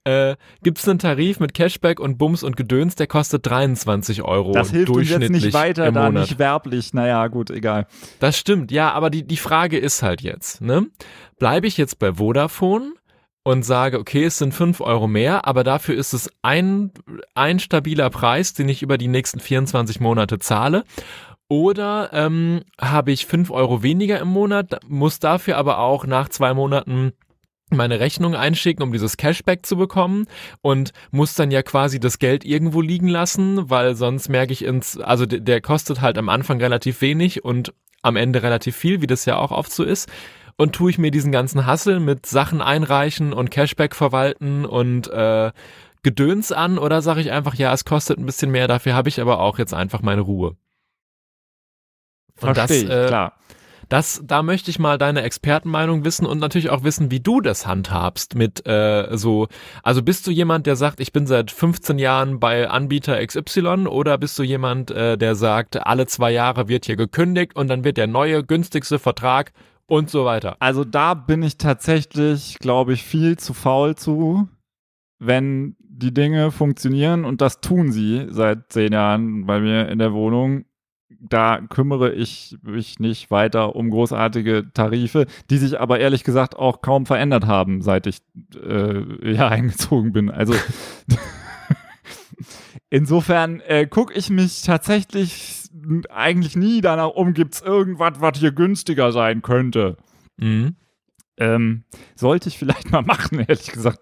äh, 0.05 0.36
gibt's 0.62 0.88
einen 0.88 1.00
Tarif 1.00 1.39
mit 1.39 1.53
Cashback 1.53 2.00
und 2.00 2.17
Bums 2.17 2.43
und 2.43 2.57
Gedöns, 2.57 2.95
der 2.95 3.07
kostet 3.07 3.45
23 3.45 4.22
Euro 4.24 4.51
Das 4.51 4.72
hilft 4.72 4.89
uns 4.89 5.10
jetzt 5.10 5.12
durchschnittlich 5.12 5.45
nicht 5.45 5.53
weiter, 5.53 5.91
da 5.91 6.10
nicht 6.10 6.39
werblich. 6.39 6.93
Naja, 6.93 7.27
gut, 7.27 7.50
egal. 7.50 7.88
Das 8.19 8.38
stimmt, 8.38 8.72
ja, 8.72 8.91
aber 8.91 9.10
die, 9.10 9.25
die 9.25 9.38
Frage 9.38 9.77
ist 9.77 10.03
halt 10.03 10.22
jetzt, 10.22 10.62
ne? 10.62 10.88
Bleibe 11.39 11.67
ich 11.67 11.77
jetzt 11.77 12.00
bei 12.00 12.13
Vodafone 12.13 12.93
und 13.43 13.63
sage, 13.63 14.00
okay, 14.00 14.25
es 14.25 14.38
sind 14.38 14.53
5 14.53 14.81
Euro 14.81 15.07
mehr, 15.07 15.45
aber 15.48 15.63
dafür 15.63 15.95
ist 15.95 16.13
es 16.13 16.29
ein, 16.41 16.91
ein 17.36 17.60
stabiler 17.60 18.10
Preis, 18.10 18.53
den 18.53 18.69
ich 18.69 18.81
über 18.81 18.98
die 18.98 19.10
nächsten 19.10 19.39
24 19.39 20.00
Monate 20.00 20.39
zahle. 20.39 20.83
Oder 21.50 22.10
ähm, 22.13 22.62
habe 22.79 23.12
ich 23.12 23.25
5 23.25 23.51
Euro 23.51 23.83
weniger 23.83 24.19
im 24.19 24.29
Monat, 24.29 24.79
muss 24.88 25.19
dafür 25.19 25.57
aber 25.57 25.79
auch 25.79 26.05
nach 26.05 26.29
zwei 26.29 26.53
Monaten 26.53 27.13
meine 27.74 28.00
Rechnung 28.00 28.36
einschicken, 28.36 28.84
um 28.84 28.92
dieses 28.92 29.18
Cashback 29.18 29.65
zu 29.65 29.75
bekommen 29.77 30.27
und 30.62 30.92
muss 31.12 31.36
dann 31.36 31.51
ja 31.51 31.62
quasi 31.63 32.00
das 32.00 32.20
Geld 32.20 32.46
irgendwo 32.46 32.81
liegen 32.81 33.07
lassen, 33.07 33.70
weil 33.70 33.96
sonst 33.96 34.29
merke 34.29 34.53
ich 34.53 34.64
ins, 34.64 35.00
also 35.00 35.25
der, 35.25 35.40
der 35.40 35.62
kostet 35.62 36.01
halt 36.01 36.18
am 36.18 36.29
Anfang 36.29 36.59
relativ 36.59 37.01
wenig 37.01 37.44
und 37.44 37.74
am 38.01 38.16
Ende 38.16 38.44
relativ 38.44 38.75
viel, 38.75 39.01
wie 39.01 39.07
das 39.07 39.25
ja 39.25 39.38
auch 39.38 39.51
oft 39.51 39.72
so 39.72 39.83
ist. 39.83 40.09
Und 40.55 40.74
tue 40.74 40.92
ich 40.92 41.00
mir 41.00 41.09
diesen 41.09 41.31
ganzen 41.31 41.66
Hassel 41.66 42.00
mit 42.00 42.27
Sachen 42.27 42.62
einreichen 42.62 43.33
und 43.33 43.50
Cashback 43.50 43.96
verwalten 43.96 44.66
und 44.66 45.07
äh, 45.07 45.51
Gedöns 46.03 46.51
an 46.51 46.77
oder 46.77 47.01
sage 47.01 47.22
ich 47.22 47.31
einfach, 47.31 47.55
ja, 47.55 47.74
es 47.74 47.86
kostet 47.86 48.20
ein 48.20 48.25
bisschen 48.25 48.51
mehr, 48.51 48.68
dafür 48.68 48.94
habe 48.94 49.09
ich 49.09 49.20
aber 49.20 49.40
auch 49.40 49.57
jetzt 49.57 49.74
einfach 49.74 50.01
meine 50.01 50.22
Ruhe. 50.22 50.55
Und 52.42 52.57
das, 52.57 52.72
Verstehe 52.72 52.83
ich, 52.83 52.90
äh, 52.90 53.07
klar. 53.07 53.33
Das, 53.94 54.24
da 54.25 54.42
möchte 54.42 54.72
ich 54.72 54.79
mal 54.79 54.98
deine 54.98 55.22
Expertenmeinung 55.22 56.03
wissen 56.03 56.25
und 56.25 56.40
natürlich 56.40 56.72
auch 56.72 56.84
wissen, 56.84 57.12
wie 57.12 57.20
du 57.20 57.42
das 57.42 57.68
handhabst 57.68 58.34
mit 58.34 58.66
äh, 58.66 59.16
so. 59.16 59.48
Also 59.84 60.01
bist 60.01 60.25
du 60.25 60.32
jemand, 60.32 60.66
der 60.66 60.75
sagt, 60.75 61.00
ich 61.00 61.14
bin 61.14 61.27
seit 61.27 61.51
15 61.51 62.00
Jahren 62.00 62.40
bei 62.40 62.68
Anbieter 62.68 63.24
XY 63.24 63.86
oder 63.86 64.18
bist 64.18 64.40
du 64.40 64.42
jemand, 64.42 64.90
äh, 64.90 65.16
der 65.16 65.36
sagt, 65.36 65.86
alle 65.86 66.08
zwei 66.08 66.32
Jahre 66.32 66.68
wird 66.68 66.88
hier 66.88 66.96
gekündigt 66.96 67.56
und 67.56 67.68
dann 67.68 67.84
wird 67.84 67.98
der 67.98 68.08
neue, 68.08 68.44
günstigste 68.44 68.98
Vertrag 68.98 69.51
und 69.86 70.10
so 70.10 70.25
weiter. 70.25 70.56
Also 70.58 70.84
da 70.84 71.14
bin 71.14 71.44
ich 71.44 71.60
tatsächlich, 71.60 72.58
glaube 72.58 72.94
ich, 72.94 73.03
viel 73.03 73.38
zu 73.38 73.53
faul 73.53 73.94
zu, 73.94 74.50
wenn 75.20 75.75
die 75.79 76.16
Dinge 76.16 76.50
funktionieren 76.50 77.25
und 77.25 77.42
das 77.42 77.62
tun 77.62 77.92
sie 77.92 78.25
seit 78.29 78.74
zehn 78.74 78.92
Jahren 78.92 79.46
bei 79.46 79.60
mir 79.60 79.88
in 79.90 80.00
der 80.00 80.14
Wohnung. 80.14 80.66
Da 81.25 81.62
kümmere 81.70 82.12
ich 82.12 82.57
mich 82.62 83.00
nicht 83.00 83.31
weiter 83.31 83.75
um 83.75 83.90
großartige 83.90 84.72
Tarife, 84.74 85.25
die 85.50 85.57
sich 85.57 85.79
aber 85.79 86.00
ehrlich 86.00 86.25
gesagt 86.25 86.57
auch 86.57 86.81
kaum 86.81 87.05
verändert 87.05 87.48
haben, 87.48 87.81
seit 87.81 88.07
ich 88.07 88.20
äh, 88.55 89.01
hier 89.22 89.48
eingezogen 89.50 90.12
bin. 90.12 90.29
Also 90.29 90.53
insofern 92.90 93.62
äh, 93.62 93.88
gucke 93.88 94.14
ich 94.14 94.29
mich 94.29 94.64
tatsächlich 94.64 95.70
eigentlich 96.09 96.55
nie 96.55 96.81
danach 96.81 97.09
um, 97.09 97.33
gibt 97.33 97.55
es 97.55 97.62
irgendwas, 97.62 98.20
was 98.20 98.40
hier 98.40 98.51
günstiger 98.51 99.12
sein 99.12 99.42
könnte. 99.42 99.98
Mhm. 100.38 100.75
Ähm, 101.38 101.83
sollte 102.16 102.50
ich 102.50 102.57
vielleicht 102.57 102.92
mal 102.92 103.01
machen, 103.05 103.40
ehrlich 103.40 103.72
gesagt, 103.72 104.00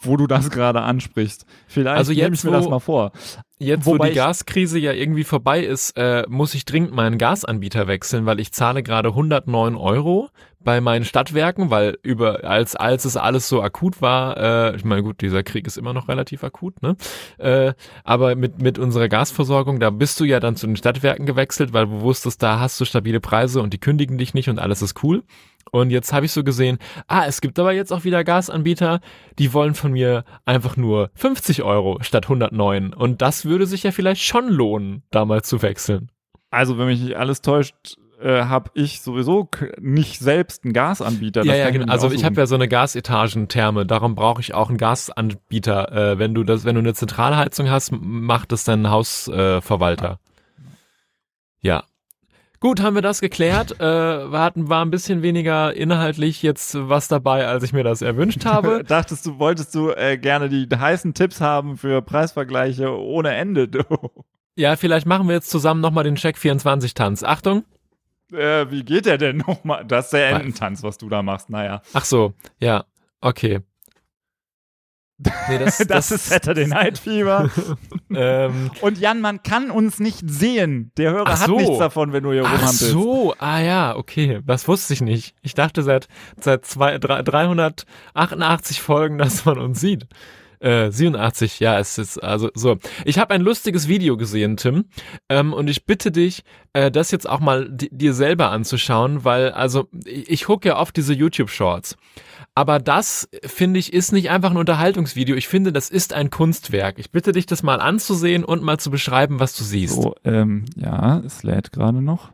wo 0.00 0.16
du 0.16 0.26
das 0.26 0.50
gerade 0.50 0.82
ansprichst. 0.82 1.44
Vielleicht 1.66 1.96
Also 1.96 2.12
nehme 2.12 2.34
ich 2.34 2.44
mir 2.44 2.50
das 2.52 2.64
wo- 2.66 2.70
mal 2.70 2.78
vor. 2.80 3.12
Jetzt, 3.58 3.86
Wobei 3.86 3.98
wo 3.98 4.08
die 4.10 4.14
Gaskrise 4.14 4.78
ja 4.78 4.92
irgendwie 4.92 5.24
vorbei 5.24 5.60
ist, 5.64 5.96
äh, 5.96 6.24
muss 6.28 6.54
ich 6.54 6.64
dringend 6.64 6.94
meinen 6.94 7.18
Gasanbieter 7.18 7.88
wechseln, 7.88 8.24
weil 8.24 8.38
ich 8.38 8.52
zahle 8.52 8.84
gerade 8.84 9.08
109 9.14 9.74
Euro 9.74 10.28
bei 10.60 10.80
meinen 10.80 11.04
Stadtwerken, 11.04 11.70
weil 11.70 11.98
über 12.02 12.44
als 12.44 12.74
als 12.74 13.04
es 13.04 13.16
alles 13.16 13.48
so 13.48 13.62
akut 13.62 14.02
war, 14.02 14.36
äh, 14.72 14.76
ich 14.76 14.84
meine 14.84 15.02
gut, 15.02 15.20
dieser 15.20 15.42
Krieg 15.42 15.66
ist 15.66 15.78
immer 15.78 15.92
noch 15.92 16.08
relativ 16.08 16.44
akut, 16.44 16.82
ne? 16.82 16.96
Äh, 17.38 17.74
aber 18.04 18.34
mit 18.34 18.60
mit 18.60 18.78
unserer 18.78 19.08
Gasversorgung, 19.08 19.80
da 19.80 19.90
bist 19.90 20.18
du 20.20 20.24
ja 20.24 20.40
dann 20.40 20.56
zu 20.56 20.66
den 20.66 20.76
Stadtwerken 20.76 21.26
gewechselt, 21.26 21.72
weil 21.72 21.86
du 21.86 22.00
wusstest, 22.00 22.42
da 22.42 22.60
hast 22.60 22.80
du 22.80 22.84
stabile 22.84 23.20
Preise 23.20 23.62
und 23.62 23.72
die 23.72 23.78
kündigen 23.78 24.18
dich 24.18 24.34
nicht 24.34 24.48
und 24.48 24.58
alles 24.58 24.82
ist 24.82 25.02
cool. 25.02 25.22
Und 25.70 25.90
jetzt 25.90 26.12
habe 26.12 26.26
ich 26.26 26.32
so 26.32 26.44
gesehen, 26.44 26.78
ah, 27.06 27.24
es 27.26 27.40
gibt 27.40 27.58
aber 27.58 27.72
jetzt 27.72 27.92
auch 27.92 28.04
wieder 28.04 28.24
Gasanbieter, 28.24 29.00
die 29.38 29.52
wollen 29.52 29.74
von 29.74 29.92
mir 29.92 30.24
einfach 30.44 30.76
nur 30.76 31.10
50 31.14 31.62
Euro 31.62 31.98
statt 32.00 32.24
109. 32.24 32.94
Und 32.94 33.22
das 33.22 33.44
würde 33.44 33.66
sich 33.66 33.82
ja 33.82 33.90
vielleicht 33.90 34.22
schon 34.22 34.48
lohnen, 34.48 35.02
da 35.10 35.24
mal 35.24 35.42
zu 35.42 35.62
wechseln. 35.62 36.10
Also, 36.50 36.78
wenn 36.78 36.86
mich 36.86 37.00
nicht 37.00 37.16
alles 37.16 37.42
täuscht, 37.42 37.98
äh, 38.20 38.44
habe 38.44 38.70
ich 38.74 39.00
sowieso 39.00 39.48
nicht 39.80 40.18
selbst 40.18 40.64
einen 40.64 40.72
Gasanbieter. 40.72 41.44
ja, 41.44 41.52
Das 41.52 41.58
ja, 41.58 41.70
genau. 41.70 41.86
mir 41.86 41.92
Also 41.92 42.10
ich 42.10 42.24
habe 42.24 42.36
ja 42.40 42.46
so 42.46 42.54
eine 42.54 42.68
Gasetagentherme, 42.68 43.86
darum 43.86 44.14
brauche 44.14 44.40
ich 44.40 44.54
auch 44.54 44.68
einen 44.68 44.78
Gasanbieter. 44.78 45.92
Äh, 45.92 46.18
wenn 46.18 46.34
du 46.34 46.44
das, 46.44 46.64
wenn 46.64 46.74
du 46.74 46.80
eine 46.80 46.94
Zentralheizung 46.94 47.70
hast, 47.70 47.92
macht 47.92 48.52
es 48.52 48.64
dein 48.64 48.90
Hausverwalter. 48.90 49.62
Verwalter. 49.62 50.18
ja. 51.60 51.84
Gut, 52.60 52.82
haben 52.82 52.96
wir 52.96 53.02
das 53.02 53.20
geklärt. 53.20 53.78
Äh, 53.78 53.84
wir 53.84 54.40
hatten, 54.40 54.68
war 54.68 54.84
ein 54.84 54.90
bisschen 54.90 55.22
weniger 55.22 55.74
inhaltlich 55.74 56.42
jetzt 56.42 56.76
was 56.76 57.06
dabei, 57.06 57.46
als 57.46 57.62
ich 57.62 57.72
mir 57.72 57.84
das 57.84 58.02
erwünscht 58.02 58.44
habe. 58.46 58.82
Dachtest 58.88 59.26
du, 59.26 59.38
wolltest 59.38 59.72
du 59.76 59.90
äh, 59.90 60.18
gerne 60.18 60.48
die 60.48 60.66
heißen 60.74 61.14
Tipps 61.14 61.40
haben 61.40 61.76
für 61.76 62.02
Preisvergleiche 62.02 62.90
ohne 62.90 63.34
Ende? 63.36 63.68
Du. 63.68 63.84
ja, 64.56 64.74
vielleicht 64.74 65.06
machen 65.06 65.28
wir 65.28 65.36
jetzt 65.36 65.50
zusammen 65.50 65.80
nochmal 65.80 66.02
den 66.02 66.16
Check 66.16 66.36
24 66.36 66.94
Tanz. 66.94 67.22
Achtung. 67.22 67.62
Äh, 68.32 68.70
wie 68.70 68.84
geht 68.84 69.06
der 69.06 69.18
denn 69.18 69.36
nochmal? 69.46 69.84
Das 69.84 70.06
ist 70.06 70.12
der. 70.12 70.30
Ententanz, 70.30 70.82
was 70.82 70.98
du 70.98 71.08
da 71.08 71.22
machst. 71.22 71.50
Naja. 71.50 71.82
Ach 71.94 72.04
so, 72.04 72.34
ja, 72.58 72.84
okay. 73.20 73.60
Nee, 75.48 75.58
das, 75.58 75.78
Das, 75.88 76.12
ist 76.12 76.28
Saturday 76.28 76.66
Night 76.68 76.96
Fever. 76.96 77.50
ähm, 78.14 78.70
Und 78.80 78.98
Jan, 78.98 79.20
man 79.20 79.42
kann 79.42 79.70
uns 79.72 79.98
nicht 79.98 80.20
sehen. 80.30 80.92
Der 80.96 81.10
Hörer 81.10 81.24
Ach 81.26 81.40
hat 81.40 81.46
so. 81.48 81.56
nichts 81.56 81.78
davon, 81.78 82.12
wenn 82.12 82.22
du 82.22 82.30
hier 82.32 82.44
Ach 82.44 82.52
rumhampelst. 82.52 82.90
so, 82.90 83.34
ah 83.38 83.58
ja, 83.60 83.96
okay, 83.96 84.40
das 84.46 84.68
wusste 84.68 84.94
ich 84.94 85.00
nicht. 85.00 85.34
Ich 85.42 85.54
dachte 85.54 85.82
seit 85.82 86.06
seit 86.40 86.64
zwei, 86.66 86.98
drei, 86.98 87.22
388 87.22 88.80
Folgen, 88.80 89.18
dass 89.18 89.44
man 89.44 89.58
uns 89.58 89.80
sieht. 89.80 90.06
Äh, 90.60 90.90
87, 90.90 91.60
ja, 91.60 91.78
es 91.78 91.98
ist 91.98 92.18
also 92.18 92.50
so. 92.54 92.78
Ich 93.04 93.18
habe 93.18 93.34
ein 93.34 93.42
lustiges 93.42 93.88
Video 93.88 94.16
gesehen, 94.16 94.56
Tim, 94.56 94.86
ähm, 95.28 95.52
und 95.52 95.68
ich 95.68 95.86
bitte 95.86 96.10
dich, 96.10 96.42
äh, 96.72 96.90
das 96.90 97.10
jetzt 97.10 97.28
auch 97.28 97.40
mal 97.40 97.68
dir 97.70 98.14
selber 98.14 98.50
anzuschauen, 98.50 99.24
weil 99.24 99.50
also 99.50 99.88
ich 100.04 100.44
gucke 100.44 100.68
ja 100.68 100.78
oft 100.78 100.96
diese 100.96 101.14
YouTube-Shorts. 101.14 101.96
Aber 102.54 102.80
das, 102.80 103.28
finde 103.44 103.78
ich, 103.78 103.92
ist 103.92 104.12
nicht 104.12 104.30
einfach 104.30 104.50
ein 104.50 104.56
Unterhaltungsvideo. 104.56 105.36
Ich 105.36 105.46
finde, 105.46 105.72
das 105.72 105.90
ist 105.90 106.12
ein 106.12 106.30
Kunstwerk. 106.30 106.98
Ich 106.98 107.12
bitte 107.12 107.30
dich, 107.30 107.46
das 107.46 107.62
mal 107.62 107.80
anzusehen 107.80 108.44
und 108.44 108.64
mal 108.64 108.78
zu 108.78 108.90
beschreiben, 108.90 109.38
was 109.38 109.56
du 109.56 109.62
siehst. 109.62 109.94
So, 109.94 110.16
ähm, 110.24 110.64
ja, 110.74 111.20
es 111.20 111.44
lädt 111.44 111.70
gerade 111.70 112.02
noch. 112.02 112.32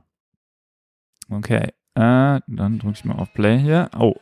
Okay, 1.30 1.68
äh, 1.94 2.40
dann 2.46 2.78
drücke 2.78 2.94
ich 2.94 3.04
mal 3.04 3.16
auf 3.16 3.34
Play 3.34 3.58
hier. 3.58 3.90
Oh, 3.98 4.14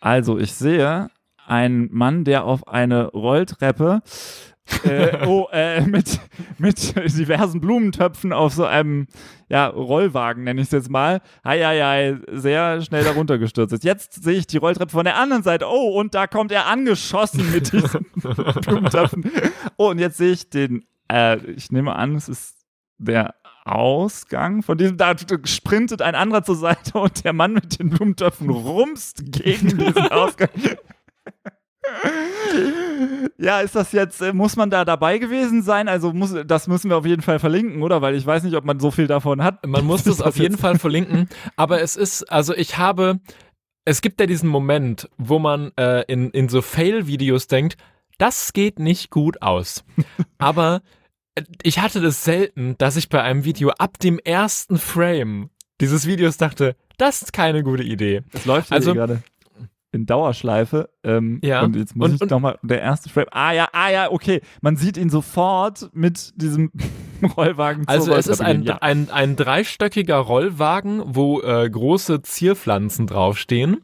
also 0.00 0.38
ich 0.38 0.52
sehe 0.52 1.10
einen 1.48 1.88
Mann, 1.92 2.24
der 2.24 2.44
auf 2.44 2.68
eine 2.68 3.06
Rolltreppe 3.06 4.02
äh, 4.84 5.26
oh, 5.26 5.48
äh, 5.52 5.80
mit, 5.82 6.20
mit 6.58 6.94
diversen 7.16 7.60
Blumentöpfen 7.60 8.32
auf 8.32 8.52
so 8.52 8.64
einem 8.64 9.06
ja, 9.48 9.66
Rollwagen, 9.66 10.44
nenne 10.44 10.60
ich 10.60 10.66
es 10.66 10.72
jetzt 10.72 10.90
mal, 10.90 11.20
hei, 11.44 11.64
hei, 11.64 11.80
hei, 11.80 12.18
sehr 12.32 12.82
schnell 12.82 13.04
darunter 13.04 13.38
gestürzt 13.38 13.72
ist. 13.72 13.84
Jetzt 13.84 14.22
sehe 14.22 14.38
ich 14.38 14.46
die 14.46 14.58
Rolltreppe 14.58 14.92
von 14.92 15.04
der 15.04 15.16
anderen 15.16 15.42
Seite. 15.42 15.66
Oh, 15.68 15.98
und 15.98 16.14
da 16.14 16.26
kommt 16.26 16.52
er 16.52 16.66
angeschossen 16.66 17.50
mit 17.50 17.72
diesen 17.72 18.06
Blumentöpfen. 18.14 19.30
Oh, 19.76 19.90
und 19.90 19.98
jetzt 19.98 20.18
sehe 20.18 20.32
ich 20.32 20.50
den, 20.50 20.84
äh, 21.10 21.38
ich 21.52 21.70
nehme 21.72 21.96
an, 21.96 22.14
es 22.14 22.28
ist 22.28 22.56
der 22.98 23.34
Ausgang 23.64 24.62
von 24.62 24.78
diesem, 24.78 24.96
da 24.96 25.14
sprintet 25.44 26.02
ein 26.02 26.14
anderer 26.14 26.42
zur 26.42 26.56
Seite 26.56 26.98
und 26.98 27.24
der 27.24 27.32
Mann 27.32 27.52
mit 27.52 27.78
den 27.78 27.90
Blumentöpfen 27.90 28.50
rumst 28.50 29.22
gegen 29.32 29.78
diesen 29.78 30.08
Ausgang. 30.10 30.48
Ja, 33.40 33.60
ist 33.60 33.76
das 33.76 33.92
jetzt, 33.92 34.20
äh, 34.20 34.32
muss 34.32 34.56
man 34.56 34.68
da 34.68 34.84
dabei 34.84 35.18
gewesen 35.18 35.62
sein? 35.62 35.88
Also 35.88 36.12
muss, 36.12 36.34
das 36.44 36.66
müssen 36.66 36.90
wir 36.90 36.96
auf 36.96 37.06
jeden 37.06 37.22
Fall 37.22 37.38
verlinken, 37.38 37.82
oder? 37.82 38.02
Weil 38.02 38.16
ich 38.16 38.26
weiß 38.26 38.42
nicht, 38.42 38.56
ob 38.56 38.64
man 38.64 38.80
so 38.80 38.90
viel 38.90 39.06
davon 39.06 39.44
hat. 39.44 39.64
Man 39.64 39.84
muss 39.84 40.02
das 40.04 40.20
auf 40.20 40.36
jeden 40.36 40.58
Fall 40.58 40.78
verlinken, 40.78 41.28
aber 41.56 41.80
es 41.80 41.94
ist, 41.94 42.24
also 42.24 42.54
ich 42.54 42.78
habe, 42.78 43.20
es 43.84 44.00
gibt 44.00 44.20
ja 44.20 44.26
diesen 44.26 44.48
Moment, 44.48 45.08
wo 45.18 45.38
man 45.38 45.70
äh, 45.76 46.02
in, 46.08 46.30
in 46.30 46.48
so 46.48 46.62
Fail-Videos 46.62 47.46
denkt, 47.46 47.76
das 48.18 48.52
geht 48.52 48.80
nicht 48.80 49.10
gut 49.10 49.40
aus. 49.40 49.84
aber 50.38 50.82
äh, 51.36 51.42
ich 51.62 51.78
hatte 51.78 52.00
das 52.00 52.24
selten, 52.24 52.76
dass 52.78 52.96
ich 52.96 53.08
bei 53.08 53.22
einem 53.22 53.44
Video 53.44 53.70
ab 53.70 54.00
dem 54.00 54.18
ersten 54.18 54.78
Frame 54.78 55.50
dieses 55.80 56.06
Videos 56.06 56.38
dachte, 56.38 56.74
das 56.96 57.22
ist 57.22 57.32
keine 57.32 57.62
gute 57.62 57.84
Idee. 57.84 58.22
Es 58.32 58.44
läuft 58.46 58.72
also 58.72 58.94
gerade 58.94 59.22
in 59.92 60.06
Dauerschleife. 60.06 60.90
Ähm, 61.02 61.40
ja. 61.42 61.62
Und 61.62 61.76
jetzt 61.76 61.96
muss 61.96 62.10
und, 62.10 62.22
ich 62.22 62.30
nochmal, 62.30 62.58
der 62.62 62.80
erste 62.80 63.08
Frame. 63.08 63.26
Ah 63.30 63.52
ja, 63.52 63.68
ah 63.72 63.90
ja, 63.90 64.10
okay. 64.10 64.40
Man 64.60 64.76
sieht 64.76 64.96
ihn 64.96 65.10
sofort 65.10 65.90
mit 65.92 66.32
diesem 66.40 66.70
Rollwagen. 67.36 67.86
Also 67.86 68.14
es 68.14 68.26
ist 68.26 68.40
ein, 68.40 68.62
ja. 68.62 68.78
ein, 68.80 69.10
ein 69.10 69.36
dreistöckiger 69.36 70.16
Rollwagen, 70.16 71.02
wo 71.04 71.40
äh, 71.40 71.68
große 71.68 72.22
Zierpflanzen 72.22 73.06
draufstehen. 73.06 73.78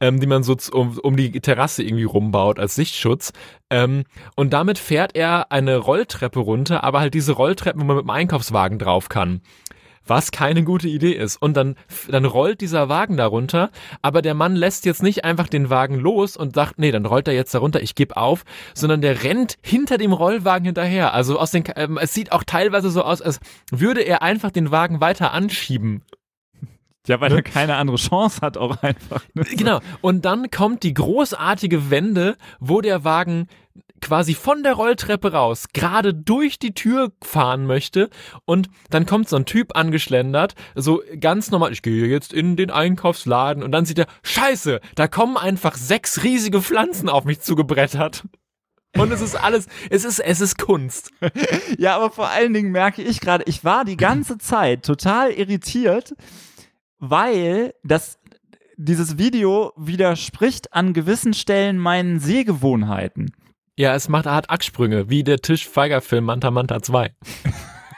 Ähm, 0.00 0.20
die 0.20 0.28
man 0.28 0.44
so 0.44 0.56
um, 0.70 0.96
um 0.96 1.16
die 1.16 1.32
Terrasse 1.40 1.82
irgendwie 1.82 2.04
rumbaut 2.04 2.60
als 2.60 2.76
Sichtschutz. 2.76 3.32
Ähm, 3.68 4.04
und 4.36 4.52
damit 4.52 4.78
fährt 4.78 5.16
er 5.16 5.50
eine 5.50 5.76
Rolltreppe 5.76 6.38
runter, 6.38 6.84
aber 6.84 7.00
halt 7.00 7.14
diese 7.14 7.32
Rolltreppen, 7.32 7.80
wo 7.80 7.84
man 7.84 7.96
mit 7.96 8.04
dem 8.04 8.10
Einkaufswagen 8.10 8.78
drauf 8.78 9.08
kann 9.08 9.40
was 10.08 10.30
keine 10.30 10.64
gute 10.64 10.88
Idee 10.88 11.12
ist. 11.12 11.36
Und 11.36 11.56
dann, 11.56 11.76
dann 12.08 12.24
rollt 12.24 12.60
dieser 12.60 12.88
Wagen 12.88 13.16
darunter, 13.16 13.70
aber 14.02 14.22
der 14.22 14.34
Mann 14.34 14.56
lässt 14.56 14.84
jetzt 14.86 15.02
nicht 15.02 15.24
einfach 15.24 15.48
den 15.48 15.70
Wagen 15.70 15.96
los 15.96 16.36
und 16.36 16.54
sagt, 16.54 16.78
nee, 16.78 16.90
dann 16.90 17.06
rollt 17.06 17.28
er 17.28 17.34
jetzt 17.34 17.54
darunter, 17.54 17.82
ich 17.82 17.94
gebe 17.94 18.16
auf, 18.16 18.44
sondern 18.74 19.00
der 19.00 19.22
rennt 19.22 19.58
hinter 19.62 19.98
dem 19.98 20.12
Rollwagen 20.12 20.64
hinterher. 20.64 21.14
Also 21.14 21.38
aus 21.38 21.50
den, 21.50 21.64
ähm, 21.76 21.98
es 22.00 22.12
sieht 22.12 22.32
auch 22.32 22.44
teilweise 22.44 22.90
so 22.90 23.02
aus, 23.02 23.22
als 23.22 23.40
würde 23.70 24.02
er 24.02 24.22
einfach 24.22 24.50
den 24.50 24.70
Wagen 24.70 25.00
weiter 25.00 25.32
anschieben. 25.32 26.02
Ja, 27.06 27.20
weil 27.22 27.32
er 27.32 27.42
keine 27.42 27.76
andere 27.76 27.96
Chance 27.96 28.40
hat, 28.42 28.58
auch 28.58 28.82
einfach. 28.82 29.24
Ne? 29.32 29.44
Genau. 29.44 29.80
Und 30.02 30.26
dann 30.26 30.50
kommt 30.50 30.82
die 30.82 30.92
großartige 30.92 31.90
Wende, 31.90 32.36
wo 32.60 32.82
der 32.82 33.02
Wagen 33.02 33.48
quasi 34.00 34.34
von 34.34 34.62
der 34.62 34.74
Rolltreppe 34.74 35.32
raus 35.32 35.66
gerade 35.72 36.14
durch 36.14 36.58
die 36.58 36.74
Tür 36.74 37.12
fahren 37.22 37.66
möchte 37.66 38.10
und 38.44 38.68
dann 38.90 39.06
kommt 39.06 39.28
so 39.28 39.36
ein 39.36 39.44
Typ 39.44 39.76
angeschlendert, 39.76 40.54
so 40.74 41.02
ganz 41.20 41.50
normal, 41.50 41.72
ich 41.72 41.82
gehe 41.82 42.06
jetzt 42.06 42.32
in 42.32 42.56
den 42.56 42.70
Einkaufsladen 42.70 43.62
und 43.62 43.72
dann 43.72 43.84
sieht 43.84 43.98
er, 43.98 44.06
scheiße, 44.22 44.80
da 44.94 45.08
kommen 45.08 45.36
einfach 45.36 45.76
sechs 45.76 46.22
riesige 46.22 46.62
Pflanzen 46.62 47.08
auf 47.08 47.24
mich 47.24 47.40
zugebrettert. 47.40 48.24
Und 48.96 49.12
es 49.12 49.20
ist 49.20 49.34
alles, 49.34 49.66
es 49.90 50.04
ist, 50.04 50.18
es 50.18 50.40
ist 50.40 50.58
Kunst. 50.58 51.10
Ja, 51.78 51.96
aber 51.96 52.10
vor 52.10 52.28
allen 52.28 52.54
Dingen 52.54 52.72
merke 52.72 53.02
ich 53.02 53.20
gerade, 53.20 53.44
ich 53.46 53.64
war 53.64 53.84
die 53.84 53.96
ganze 53.96 54.38
Zeit 54.38 54.84
total 54.84 55.30
irritiert, 55.30 56.14
weil 56.98 57.74
das, 57.84 58.18
dieses 58.76 59.18
Video 59.18 59.72
widerspricht 59.76 60.72
an 60.72 60.92
gewissen 60.92 61.34
Stellen 61.34 61.78
meinen 61.78 62.18
Sehgewohnheiten. 62.18 63.30
Ja, 63.78 63.94
es 63.94 64.08
macht 64.08 64.26
Art 64.26 64.50
Achssprünge, 64.50 65.08
wie 65.08 65.22
der 65.22 65.38
Tischfeiger-Film 65.38 66.24
Manta 66.24 66.50
Manta 66.50 66.82
2. 66.82 67.14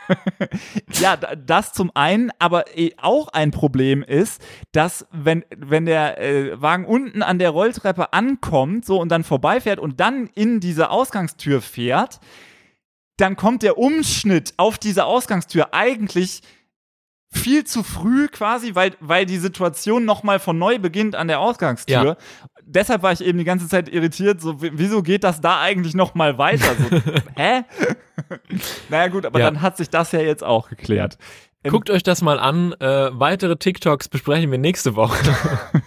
ja, 1.01 1.17
das 1.17 1.73
zum 1.73 1.91
einen, 1.95 2.31
aber 2.39 2.77
eh 2.77 2.93
auch 2.99 3.29
ein 3.29 3.51
Problem 3.51 4.03
ist, 4.03 4.43
dass 4.73 5.07
wenn, 5.11 5.43
wenn 5.57 5.87
der 5.87 6.21
äh, 6.21 6.61
Wagen 6.61 6.85
unten 6.85 7.23
an 7.23 7.39
der 7.39 7.49
Rolltreppe 7.49 8.13
ankommt, 8.13 8.85
so 8.85 9.01
und 9.01 9.09
dann 9.09 9.25
vorbeifährt 9.25 9.79
und 9.79 10.01
dann 10.01 10.27
in 10.35 10.61
diese 10.61 10.91
Ausgangstür 10.91 11.63
fährt, 11.63 12.21
dann 13.17 13.37
kommt 13.37 13.63
der 13.63 13.79
Umschnitt 13.79 14.53
auf 14.59 14.77
diese 14.77 15.07
Ausgangstür 15.07 15.73
eigentlich 15.73 16.43
viel 17.33 17.65
zu 17.65 17.83
früh 17.83 18.29
quasi, 18.29 18.75
weil, 18.75 18.97
weil 19.01 19.25
die 19.25 19.39
Situation 19.39 20.05
nochmal 20.05 20.41
von 20.41 20.59
neu 20.59 20.79
beginnt 20.79 21.15
an 21.15 21.29
der 21.29 21.41
Ausgangstür. 21.41 22.05
Ja. 22.05 22.17
Deshalb 22.73 23.03
war 23.03 23.13
ich 23.13 23.21
eben 23.21 23.39
die 23.39 23.45
ganze 23.45 23.69
Zeit 23.69 23.89
irritiert, 23.89 24.41
so, 24.41 24.57
wieso 24.61 25.03
geht 25.03 25.25
das 25.25 25.41
da 25.41 25.61
eigentlich 25.61 25.95
nochmal 25.95 26.39
weiter? 26.39 26.75
So, 26.77 26.97
hä? 27.37 27.65
naja 28.89 29.09
gut, 29.09 29.27
aber 29.27 29.41
ja. 29.41 29.51
dann 29.51 29.61
hat 29.61 29.77
sich 29.77 29.91
das 29.91 30.13
ja 30.13 30.21
jetzt 30.21 30.45
auch 30.45 30.69
geklärt. 30.69 31.19
Ähm, 31.65 31.73
Guckt 31.73 31.91
euch 31.91 32.03
das 32.03 32.23
mal 32.23 32.39
an. 32.39 32.73
Äh, 32.81 33.11
weitere 33.13 33.57
TikToks 33.57 34.09
besprechen 34.09 34.51
wir 34.51 34.59
nächste 34.59 34.95
Woche. 34.95 35.19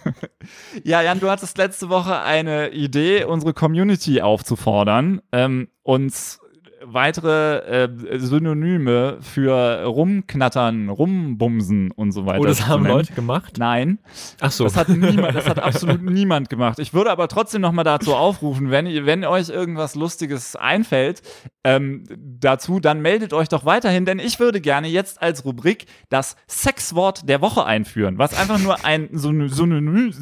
ja, 0.84 1.02
Jan, 1.02 1.20
du 1.20 1.30
hattest 1.30 1.56
letzte 1.56 1.88
Woche 1.88 2.20
eine 2.20 2.70
Idee, 2.70 3.24
unsere 3.24 3.54
Community 3.54 4.20
aufzufordern, 4.20 5.20
ähm, 5.32 5.68
uns 5.82 6.40
weitere 6.86 7.84
äh, 7.84 8.18
Synonyme 8.18 9.18
für 9.20 9.84
rumknattern, 9.84 10.88
rumbumsen 10.88 11.90
und 11.90 12.12
so 12.12 12.26
weiter. 12.26 12.40
Oh, 12.40 12.44
das 12.46 12.66
haben 12.66 12.86
Leute 12.86 13.12
gemacht? 13.12 13.54
Nein. 13.58 13.98
Ach 14.40 14.50
so. 14.50 14.64
Das 14.64 14.76
hat 14.76 14.88
niemand, 14.88 15.34
das 15.34 15.48
hat 15.48 15.58
absolut 15.62 16.02
niemand 16.02 16.50
gemacht. 16.50 16.78
Ich 16.78 16.94
würde 16.94 17.10
aber 17.10 17.28
trotzdem 17.28 17.60
nochmal 17.60 17.84
dazu 17.84 18.14
aufrufen, 18.14 18.70
wenn, 18.70 18.86
wenn 19.06 19.24
euch 19.24 19.48
irgendwas 19.48 19.94
Lustiges 19.94 20.56
einfällt, 20.56 21.22
ähm, 21.64 22.04
dazu, 22.18 22.80
dann 22.80 23.00
meldet 23.00 23.32
euch 23.32 23.48
doch 23.48 23.64
weiterhin, 23.64 24.04
denn 24.04 24.18
ich 24.18 24.38
würde 24.38 24.60
gerne 24.60 24.88
jetzt 24.88 25.22
als 25.22 25.44
Rubrik 25.44 25.86
das 26.10 26.36
Sexwort 26.48 27.28
der 27.28 27.40
Woche 27.40 27.64
einführen, 27.64 28.18
was 28.18 28.38
einfach 28.38 28.58
nur 28.58 28.84
ein 28.84 29.08
Synonym, 29.12 30.12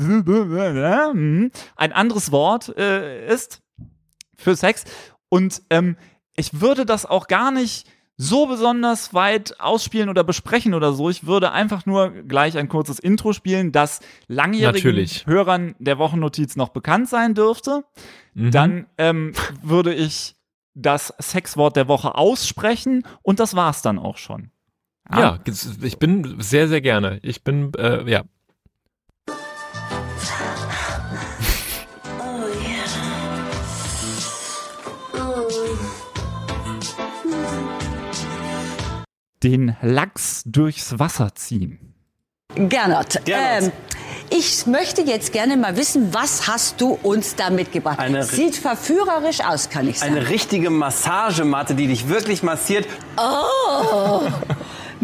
ein 1.77 1.93
anderes 1.93 2.33
Wort 2.33 2.77
äh, 2.77 3.27
ist 3.27 3.61
für 4.37 4.55
Sex. 4.57 4.85
Und 5.29 5.63
ähm, 5.71 5.97
ich 6.37 6.61
würde 6.61 6.87
das 6.87 7.07
auch 7.07 7.27
gar 7.27 7.51
nicht 7.51 7.87
so 8.17 8.47
besonders 8.47 9.15
weit 9.15 9.59
ausspielen 9.59 10.09
oder 10.09 10.23
besprechen 10.23 10.75
oder 10.75 10.93
so. 10.93 11.11
Ich 11.11 11.27
würde 11.27 11.53
einfach 11.53 11.87
nur 11.87 12.11
gleich 12.11 12.57
ein 12.57 12.69
kurzes 12.69 12.99
Intro 12.99 13.33
spielen, 13.33 13.73
das 13.73 14.01
langjährigen 14.29 14.75
Natürlich. 14.75 15.27
Hörern 15.27 15.75
der 15.79 15.99
Wochennotiz 15.99 16.57
noch 16.57 16.69
bekannt 16.69 17.09
sein 17.09 17.35
dürfte. 17.35 17.85
Mhm. 18.35 18.51
Dann 18.51 18.87
ähm, 18.99 19.33
würde 19.63 19.95
ich 19.95 20.37
das 20.75 21.13
Sexwort 21.21 21.77
der 21.77 21.89
Woche 21.89 22.15
aussprechen 22.15 23.05
und 23.23 23.41
das 23.41 23.55
war's 23.55 23.83
dann 23.83 23.99
auch 23.99 24.17
schon. 24.17 24.51
Ja, 25.11 25.21
ja 25.21 25.39
ich 25.83 25.99
bin 25.99 26.41
sehr, 26.41 26.69
sehr 26.69 26.81
gerne. 26.81 27.19
Ich 27.23 27.43
bin, 27.43 27.73
äh, 27.75 28.09
ja, 28.11 28.23
den 39.43 39.77
Lachs 39.83 40.43
durchs 40.47 40.99
Wasser 40.99 41.35
ziehen. 41.35 41.79
Gernot, 42.55 43.25
Gernot. 43.25 43.65
Ähm, 43.65 43.73
ich 44.31 44.67
möchte 44.67 45.03
jetzt 45.03 45.33
gerne 45.33 45.57
mal 45.57 45.77
wissen, 45.77 46.13
was 46.13 46.47
hast 46.47 46.81
du 46.81 46.99
uns 47.03 47.35
da 47.35 47.51
mitgebracht? 47.51 47.99
Eine 47.99 48.25
Sieht 48.25 48.57
verführerisch 48.57 49.41
aus, 49.41 49.69
kann 49.69 49.89
ich 49.89 49.99
sagen. 49.99 50.17
Eine 50.17 50.29
richtige 50.29 50.71
Massagematte, 50.71 51.75
die 51.75 51.87
dich 51.87 52.09
wirklich 52.09 52.43
massiert. 52.43 52.87
Oh! 53.17 54.23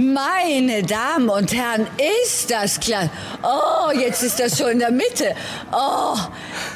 Meine 0.00 0.84
Damen 0.84 1.28
und 1.28 1.52
Herren, 1.52 1.84
ist 2.24 2.52
das 2.52 2.78
klar. 2.78 3.08
Oh, 3.42 3.90
jetzt 3.90 4.22
ist 4.22 4.38
das 4.38 4.56
schon 4.56 4.68
in 4.68 4.78
der 4.78 4.92
Mitte. 4.92 5.34
Oh, 5.72 6.14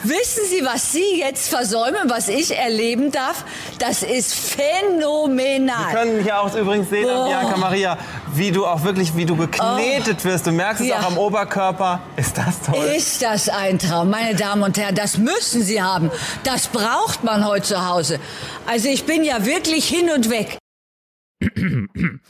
wissen 0.03 0.43
Sie, 0.51 0.65
was 0.65 0.91
Sie 0.91 1.21
jetzt 1.21 1.49
versäumen, 1.49 2.09
was 2.11 2.27
ich 2.27 2.59
erleben 2.59 3.13
darf? 3.13 3.45
Das 3.79 4.03
ist 4.03 4.35
phänomenal. 4.35 5.93
Wir 5.93 5.99
können 6.01 6.23
hier 6.25 6.41
auch 6.41 6.53
übrigens 6.53 6.91
sehen, 6.91 7.07
Oh. 7.09 7.29
Bianca 7.29 7.57
Maria, 7.59 7.97
wie 8.35 8.51
du 8.51 8.67
auch 8.67 8.83
wirklich, 8.83 9.15
wie 9.15 9.25
du 9.25 9.37
geknetet 9.37 10.25
wirst. 10.25 10.49
Du 10.49 10.51
merkst 10.51 10.81
es 10.83 10.89
Ja. 10.89 10.99
auch 10.99 11.07
am 11.07 11.17
Oberkörper. 11.19 12.01
Ist 12.17 12.37
das 12.37 12.61
toll? 12.67 12.85
Ist 12.97 13.23
das 13.23 13.49
ein 13.49 13.79
Traum, 13.79 14.11
meine 14.11 14.35
Damen 14.35 14.65
und 14.65 14.77
Herren? 14.77 14.97
Das 14.97 15.17
müssen 15.17 15.63
Sie 15.63 15.81
haben. 15.81 16.11
Das 16.43 16.67
braucht 16.67 17.23
man 17.23 17.47
heute 17.47 17.63
zu 17.67 17.89
Hause. 17.89 18.19
Also 18.67 18.89
ich 18.89 19.05
bin 19.05 19.23
ja 19.23 19.47
wirklich 19.47 19.87
hin 19.89 20.11
und 20.11 20.29
weg. 20.29 20.59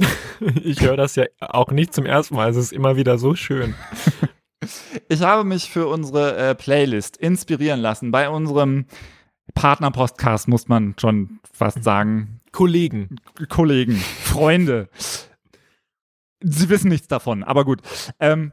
Ich 0.65 0.81
höre 0.81 0.97
das 0.97 1.17
ja 1.17 1.27
auch 1.41 1.71
nicht 1.71 1.95
zum 1.95 2.07
ersten 2.07 2.35
Mal. 2.35 2.51
Es 2.51 2.57
ist 2.57 2.73
immer 2.73 2.97
wieder 2.97 3.19
so 3.19 3.35
schön. 3.35 3.75
Ich 5.09 5.23
habe 5.23 5.45
mich 5.45 5.71
für 5.71 5.87
unsere 5.89 6.37
äh, 6.37 6.55
Playlist 6.55 7.17
inspirieren 7.17 7.81
lassen. 7.81 8.11
Bei 8.11 8.29
unserem 8.29 8.87
Partner-Podcast 9.55 10.49
muss 10.49 10.69
man 10.69 10.95
schon 10.99 11.41
fast 11.53 11.83
sagen. 11.83 12.41
Kollegen. 12.53 13.17
Kollegen, 13.49 13.97
Freunde. 13.97 14.89
Sie 16.41 16.69
wissen 16.69 16.89
nichts 16.89 17.09
davon, 17.09 17.43
aber 17.43 17.65
gut. 17.65 17.81
Ähm, 18.21 18.53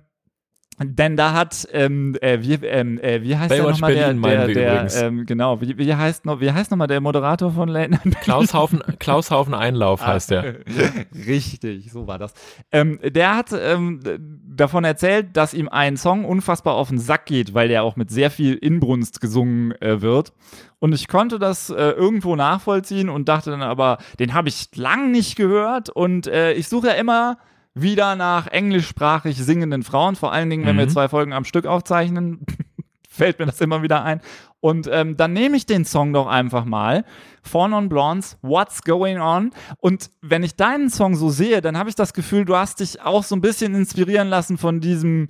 denn 0.82 1.18
da 1.18 1.34
hat, 1.34 1.68
ähm, 1.74 2.16
äh, 2.22 2.40
wie, 2.42 2.54
ähm, 2.66 3.00
äh, 3.00 3.22
wie 3.22 3.36
heißt 3.38 3.52
der 3.52 3.58
Baywatch 3.58 3.74
nochmal 3.74 3.94
der, 3.94 4.14
meinen 4.14 4.22
der, 4.22 4.48
der 4.48 4.72
übrigens. 4.74 5.02
ähm, 5.02 5.26
genau, 5.26 5.60
wie, 5.62 5.78
wie 5.78 5.94
heißt 5.94 6.26
noch, 6.26 6.40
wie 6.40 6.52
heißt 6.52 6.72
nochmal 6.72 6.88
der 6.88 7.02
Moderator 7.02 7.52
von 7.52 7.68
Late 7.68 7.92
Night 7.92 8.04
Berlin? 8.04 8.20
Klaushaufen, 8.22 8.82
Klaushaufen 9.00 9.54
Einlauf 9.54 10.06
heißt 10.06 10.32
der. 10.32 10.56
Richtig, 11.28 11.92
so 11.92 12.08
war 12.08 12.18
das. 12.18 12.34
Ähm, 12.72 13.00
der 13.04 13.36
hat 13.36 13.50
ähm, 13.52 14.00
davon 14.48 14.86
erzählt, 14.86 15.36
dass 15.36 15.54
ihm 15.54 15.68
ein 15.68 15.98
Song 15.98 16.24
unfassbar 16.24 16.76
auf 16.76 16.90
den 16.90 17.00
Sack 17.00 17.26
geht, 17.26 17.54
weil 17.54 17.68
der 17.68 17.84
auch 17.84 17.96
mit 17.98 18.10
sehr 18.10 18.32
viel 18.32 18.56
Inbrunst 18.56 19.20
gesungen 19.20 19.74
äh, 19.82 20.02
wird. 20.02 20.32
Und 20.80 20.94
ich 20.94 21.10
konnte 21.10 21.40
das 21.40 21.70
äh, 21.70 21.76
irgendwo 21.76 22.38
nachvollziehen 22.38 23.10
und 23.10 23.28
dachte 23.28 23.52
dann 23.52 23.62
aber, 23.62 23.98
den 24.20 24.34
habe 24.34 24.48
ich 24.48 24.70
lang 24.76 25.12
nicht 25.12 25.36
gehört 25.36 25.90
und 25.90 26.28
äh, 26.28 26.54
ich 26.54 26.70
suche 26.70 26.88
ja 26.88 26.94
immer 26.94 27.38
wieder 27.82 28.16
nach 28.16 28.48
englischsprachig 28.48 29.38
singenden 29.38 29.84
Frauen, 29.84 30.16
vor 30.16 30.32
allen 30.32 30.50
Dingen, 30.50 30.66
wenn 30.66 30.78
wir 30.78 30.88
zwei 30.88 31.08
Folgen 31.10 31.34
am 31.34 31.46
Stück 31.46 31.66
aufzeichnen, 31.66 32.46
fällt 33.10 33.40
mir 33.40 33.46
das 33.46 33.62
immer 33.62 33.82
wieder 33.84 34.04
ein. 34.04 34.22
Und 34.62 34.90
ähm, 34.92 35.16
dann 35.16 35.34
nehme 35.34 35.56
ich 35.56 35.66
den 35.66 35.86
Song 35.86 36.12
doch 36.14 36.28
einfach 36.28 36.66
mal. 36.66 37.06
Four 37.44 37.70
Non 37.70 37.90
Blondes, 37.90 38.38
What's 38.42 38.84
Going 38.84 39.20
On? 39.20 39.52
Und 39.78 40.12
wenn 40.22 40.44
ich 40.44 40.56
deinen 40.56 40.90
Song 40.90 41.16
so 41.16 41.30
sehe, 41.30 41.62
dann 41.62 41.78
habe 41.78 41.90
ich 41.90 41.96
das 41.96 42.14
Gefühl, 42.14 42.46
du 42.46 42.56
hast 42.56 42.82
dich 42.82 43.02
auch 43.02 43.24
so 43.24 43.36
ein 43.36 43.42
bisschen 43.42 43.74
inspirieren 43.76 44.28
lassen 44.28 44.58
von 44.58 44.82
diesem 44.82 45.28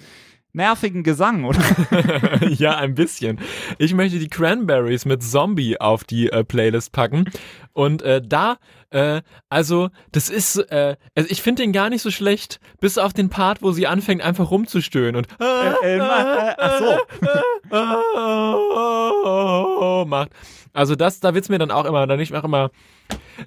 nervigen 0.52 1.04
Gesang, 1.04 1.46
oder? 1.46 1.62
ja, 2.50 2.78
ein 2.78 2.96
bisschen. 2.96 3.40
Ich 3.78 3.94
möchte 3.94 4.20
die 4.20 4.30
Cranberries 4.30 5.06
mit 5.06 5.22
Zombie 5.22 5.80
auf 5.80 6.04
die 6.04 6.30
äh, 6.30 6.44
Playlist 6.44 6.92
packen. 6.92 7.26
Und 7.74 8.02
äh, 8.02 8.22
da, 8.26 8.58
äh, 8.92 9.22
also, 9.50 9.90
das 10.12 10.30
ist, 10.30 10.58
äh, 10.58 10.96
also 11.16 11.30
ich 11.30 11.42
finde 11.42 11.64
den 11.64 11.74
gar 11.74 11.90
nicht 11.90 12.02
so 12.02 12.12
schlecht, 12.12 12.60
bis 12.80 12.98
auf 12.98 13.14
den 13.14 13.30
Part, 13.30 13.62
wo 13.62 13.72
sie 13.72 13.88
anfängt, 13.88 14.22
einfach 14.22 14.52
rumzustöhnen 14.52 15.16
und 15.16 15.28
äh, 15.40 15.98
äh, 15.98 16.00
ach 16.58 16.80
so. 16.80 16.98
macht. 20.06 20.32
Also 20.74 20.96
das, 20.96 21.20
da 21.20 21.34
wird's 21.34 21.50
mir 21.50 21.58
dann 21.58 21.72
auch 21.72 21.86
immer, 21.86 22.06
dann 22.06 22.20
ich 22.20 22.36
auch 22.36 22.44
immer, 22.44 22.72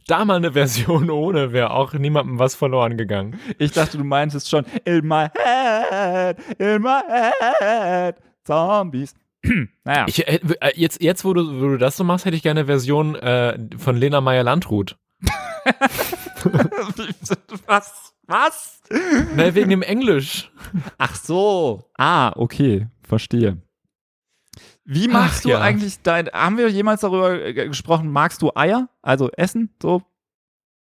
da 0.07 0.25
mal 0.25 0.37
eine 0.37 0.53
Version 0.53 1.11
ohne, 1.11 1.53
wäre 1.53 1.71
auch 1.71 1.93
niemandem 1.93 2.39
was 2.39 2.55
verloren 2.55 2.97
gegangen. 2.97 3.39
Ich 3.59 3.73
dachte, 3.73 3.99
du 3.99 4.05
meintest 4.05 4.49
schon, 4.49 4.65
in 4.85 5.07
my 5.07 5.27
head, 5.37 6.39
in 6.59 6.83
my 6.83 7.01
head, 7.61 8.17
Zombies. 8.45 9.15
naja. 9.85 10.07
Ich, 10.09 10.27
äh, 10.27 10.41
äh, 10.61 10.73
jetzt, 10.75 11.03
jetzt 11.03 11.25
wo, 11.25 11.35
du, 11.35 11.61
wo 11.61 11.69
du 11.69 11.79
das 11.79 11.97
so 11.97 12.05
machst, 12.05 12.25
hätte 12.25 12.37
ich 12.37 12.43
gerne 12.43 12.61
eine 12.61 12.67
Version 12.67 13.15
äh, 13.17 13.59
von 13.77 13.97
Lena 13.97 14.21
Meyer-Landrut. 14.21 14.97
Was? 17.67 18.13
Was? 18.27 18.81
Ne, 19.35 19.55
wegen 19.55 19.71
dem 19.71 19.83
Englisch. 19.83 20.51
Ach 20.99 21.15
so. 21.15 21.85
Ah, 21.97 22.33
okay. 22.37 22.89
Verstehe. 23.03 23.59
Wie 24.85 25.09
magst 25.09 25.39
Ach, 25.39 25.43
du 25.43 25.49
ja. 25.51 25.61
eigentlich 25.61 26.03
dein. 26.03 26.29
Haben 26.29 26.59
wir 26.59 26.69
jemals 26.69 27.03
darüber 27.03 27.41
äh, 27.41 27.53
gesprochen, 27.53 28.11
magst 28.11 28.43
du 28.43 28.51
Eier? 28.55 28.89
Also 29.01 29.31
Essen? 29.31 29.75
So? 29.81 30.03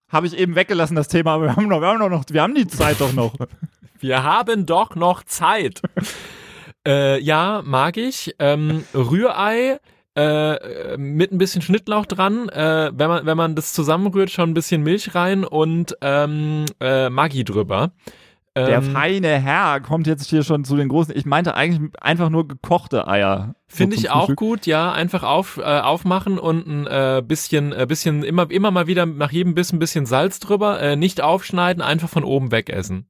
Habe 0.09 0.27
ich 0.27 0.37
eben 0.37 0.55
weggelassen, 0.55 0.95
das 0.95 1.07
Thema, 1.07 1.35
aber 1.35 1.45
wir 1.45 1.55
haben, 1.55 1.67
noch, 1.67 1.81
wir, 1.81 1.87
haben 1.87 1.99
noch, 1.99 2.25
wir 2.29 2.41
haben 2.41 2.55
die 2.55 2.67
Zeit 2.67 2.99
doch 2.99 3.13
noch. 3.13 3.35
Wir 4.01 4.23
haben 4.23 4.65
doch 4.65 4.95
noch 4.95 5.25
Zeit. 5.25 5.81
äh, 6.87 7.19
ja, 7.19 7.61
mag 7.65 7.97
ich. 7.97 8.33
Ähm, 8.39 8.85
Rührei 8.93 9.81
äh, 10.15 10.97
mit 10.97 11.31
ein 11.31 11.37
bisschen 11.37 11.61
Schnittlauch 11.61 12.05
dran. 12.05 12.49
Äh, 12.49 12.91
wenn, 12.93 13.07
man, 13.07 13.25
wenn 13.25 13.37
man 13.37 13.55
das 13.55 13.73
zusammenrührt, 13.73 14.31
schon 14.31 14.51
ein 14.51 14.53
bisschen 14.53 14.83
Milch 14.83 15.15
rein 15.15 15.43
und 15.45 15.95
ähm, 16.01 16.65
äh, 16.79 17.09
Maggi 17.09 17.43
drüber. 17.43 17.91
Der 18.55 18.79
Ähm, 18.79 18.91
feine 18.91 19.39
Herr 19.39 19.79
kommt 19.79 20.07
jetzt 20.07 20.27
hier 20.27 20.43
schon 20.43 20.65
zu 20.65 20.75
den 20.75 20.89
großen. 20.89 21.15
Ich 21.15 21.25
meinte 21.25 21.55
eigentlich 21.55 21.91
einfach 22.01 22.29
nur 22.29 22.47
gekochte 22.47 23.07
Eier. 23.07 23.53
So 23.67 23.77
Finde 23.77 23.95
zum 23.95 24.05
ich 24.05 24.11
auch 24.11 24.35
gut, 24.35 24.65
ja. 24.65 24.91
Einfach 24.91 25.23
auf, 25.23 25.57
äh, 25.57 25.61
aufmachen 25.61 26.39
und 26.39 26.67
ein 26.67 26.87
äh, 26.87 27.21
bisschen, 27.25 27.71
äh, 27.71 27.85
bisschen 27.87 28.23
immer, 28.23 28.49
immer 28.49 28.71
mal 28.71 28.87
wieder 28.87 29.05
nach 29.05 29.31
jedem 29.31 29.53
Biss 29.53 29.71
ein 29.71 29.79
bisschen 29.79 30.05
Salz 30.07 30.39
drüber. 30.39 30.81
Äh, 30.81 30.95
nicht 30.95 31.21
aufschneiden, 31.21 31.81
einfach 31.81 32.09
von 32.09 32.23
oben 32.23 32.51
wegessen. 32.51 33.07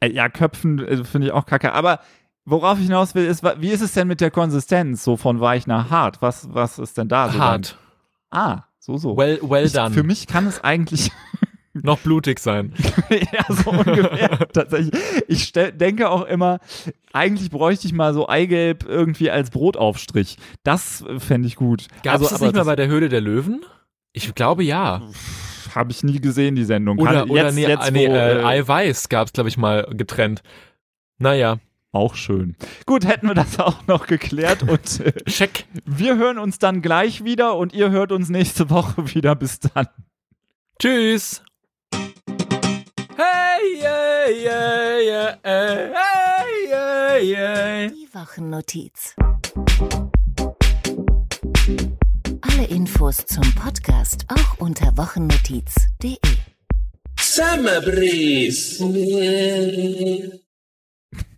Äh, 0.00 0.10
Ja, 0.10 0.28
Köpfen 0.28 0.84
äh, 0.84 1.04
finde 1.04 1.28
ich 1.28 1.32
auch 1.32 1.46
kacke. 1.46 1.72
Aber 1.72 2.00
worauf 2.46 2.78
ich 2.78 2.86
hinaus 2.86 3.14
will, 3.14 3.26
ist, 3.26 3.42
wie 3.42 3.70
ist 3.70 3.82
es 3.82 3.92
denn 3.92 4.08
mit 4.08 4.22
der 4.22 4.30
Konsistenz? 4.30 5.04
So 5.04 5.16
von 5.16 5.40
weich 5.40 5.66
nach 5.66 5.90
hart. 5.90 6.22
Was, 6.22 6.48
was 6.54 6.78
ist 6.78 6.96
denn 6.96 7.08
da 7.08 7.28
so? 7.28 7.38
Hart. 7.38 7.76
Dann? 8.30 8.40
Ah, 8.40 8.64
so, 8.78 8.96
so. 8.96 9.16
Well, 9.16 9.38
well 9.42 9.66
ich, 9.66 9.72
done. 9.72 9.94
Für 9.94 10.02
mich 10.02 10.26
kann 10.26 10.46
es 10.46 10.64
eigentlich 10.64 11.10
Noch 11.82 11.98
blutig 11.98 12.38
sein. 12.38 12.72
ja, 13.10 13.44
so 13.48 13.70
ungefähr. 13.70 14.48
Tatsächlich. 14.52 14.94
Ich 15.28 15.44
stell, 15.44 15.72
denke 15.72 16.08
auch 16.08 16.24
immer, 16.24 16.58
eigentlich 17.12 17.50
bräuchte 17.50 17.86
ich 17.86 17.92
mal 17.92 18.14
so 18.14 18.28
Eigelb 18.28 18.84
irgendwie 18.88 19.30
als 19.30 19.50
Brotaufstrich. 19.50 20.36
Das 20.62 21.04
fände 21.18 21.48
ich 21.48 21.56
gut. 21.56 21.88
Gab 22.02 22.16
es 22.16 22.22
das 22.22 22.32
Also, 22.32 22.36
aber 22.36 22.46
nicht 22.46 22.56
mal 22.56 22.64
bei 22.64 22.76
der 22.76 22.88
Höhle 22.88 23.08
der 23.08 23.20
Löwen? 23.20 23.64
Ich 24.12 24.34
glaube 24.34 24.64
ja. 24.64 25.02
Habe 25.74 25.90
ich 25.90 26.02
nie 26.02 26.20
gesehen, 26.20 26.54
die 26.54 26.64
Sendung. 26.64 26.98
Oder, 26.98 27.12
Kann, 27.12 27.30
oder 27.30 27.44
jetzt, 27.44 27.54
nee, 27.54 27.66
jetzt, 27.66 27.92
nee 27.92 28.08
wo, 28.08 28.12
äh, 28.12 28.40
äh, 28.40 28.44
Eiweiß 28.44 29.08
gab 29.08 29.26
es, 29.26 29.32
glaube 29.32 29.48
ich, 29.48 29.58
mal 29.58 29.86
getrennt. 29.90 30.42
Naja, 31.18 31.58
auch 31.96 32.14
schön. 32.14 32.56
Gut, 32.84 33.06
hätten 33.06 33.26
wir 33.26 33.34
das 33.34 33.58
auch 33.58 33.86
noch 33.86 34.06
geklärt 34.06 34.62
und 34.62 35.00
äh, 35.00 35.12
check. 35.24 35.64
wir 35.84 36.16
hören 36.16 36.38
uns 36.38 36.58
dann 36.58 36.82
gleich 36.82 37.24
wieder 37.24 37.56
und 37.56 37.72
ihr 37.72 37.90
hört 37.90 38.12
uns 38.12 38.28
nächste 38.28 38.70
Woche 38.70 39.14
wieder. 39.14 39.34
Bis 39.34 39.58
dann. 39.60 39.88
Tschüss. 40.78 41.42
Hey, 43.16 43.80
yeah, 43.80 44.28
yeah, 44.28 44.98
yeah, 45.00 45.36
hey, 45.42 45.92
hey, 45.94 46.68
yeah, 46.68 47.16
yeah. 47.18 47.88
Die 47.88 48.08
Wochennotiz. 48.12 49.14
Alle 52.42 52.66
Infos 52.68 53.24
zum 53.26 53.54
Podcast 53.54 54.26
auch 54.28 54.58
unter 54.58 54.96
wochennotiz.de. 54.96 56.18
Summer 57.18 57.80
Breeze. 57.80 58.78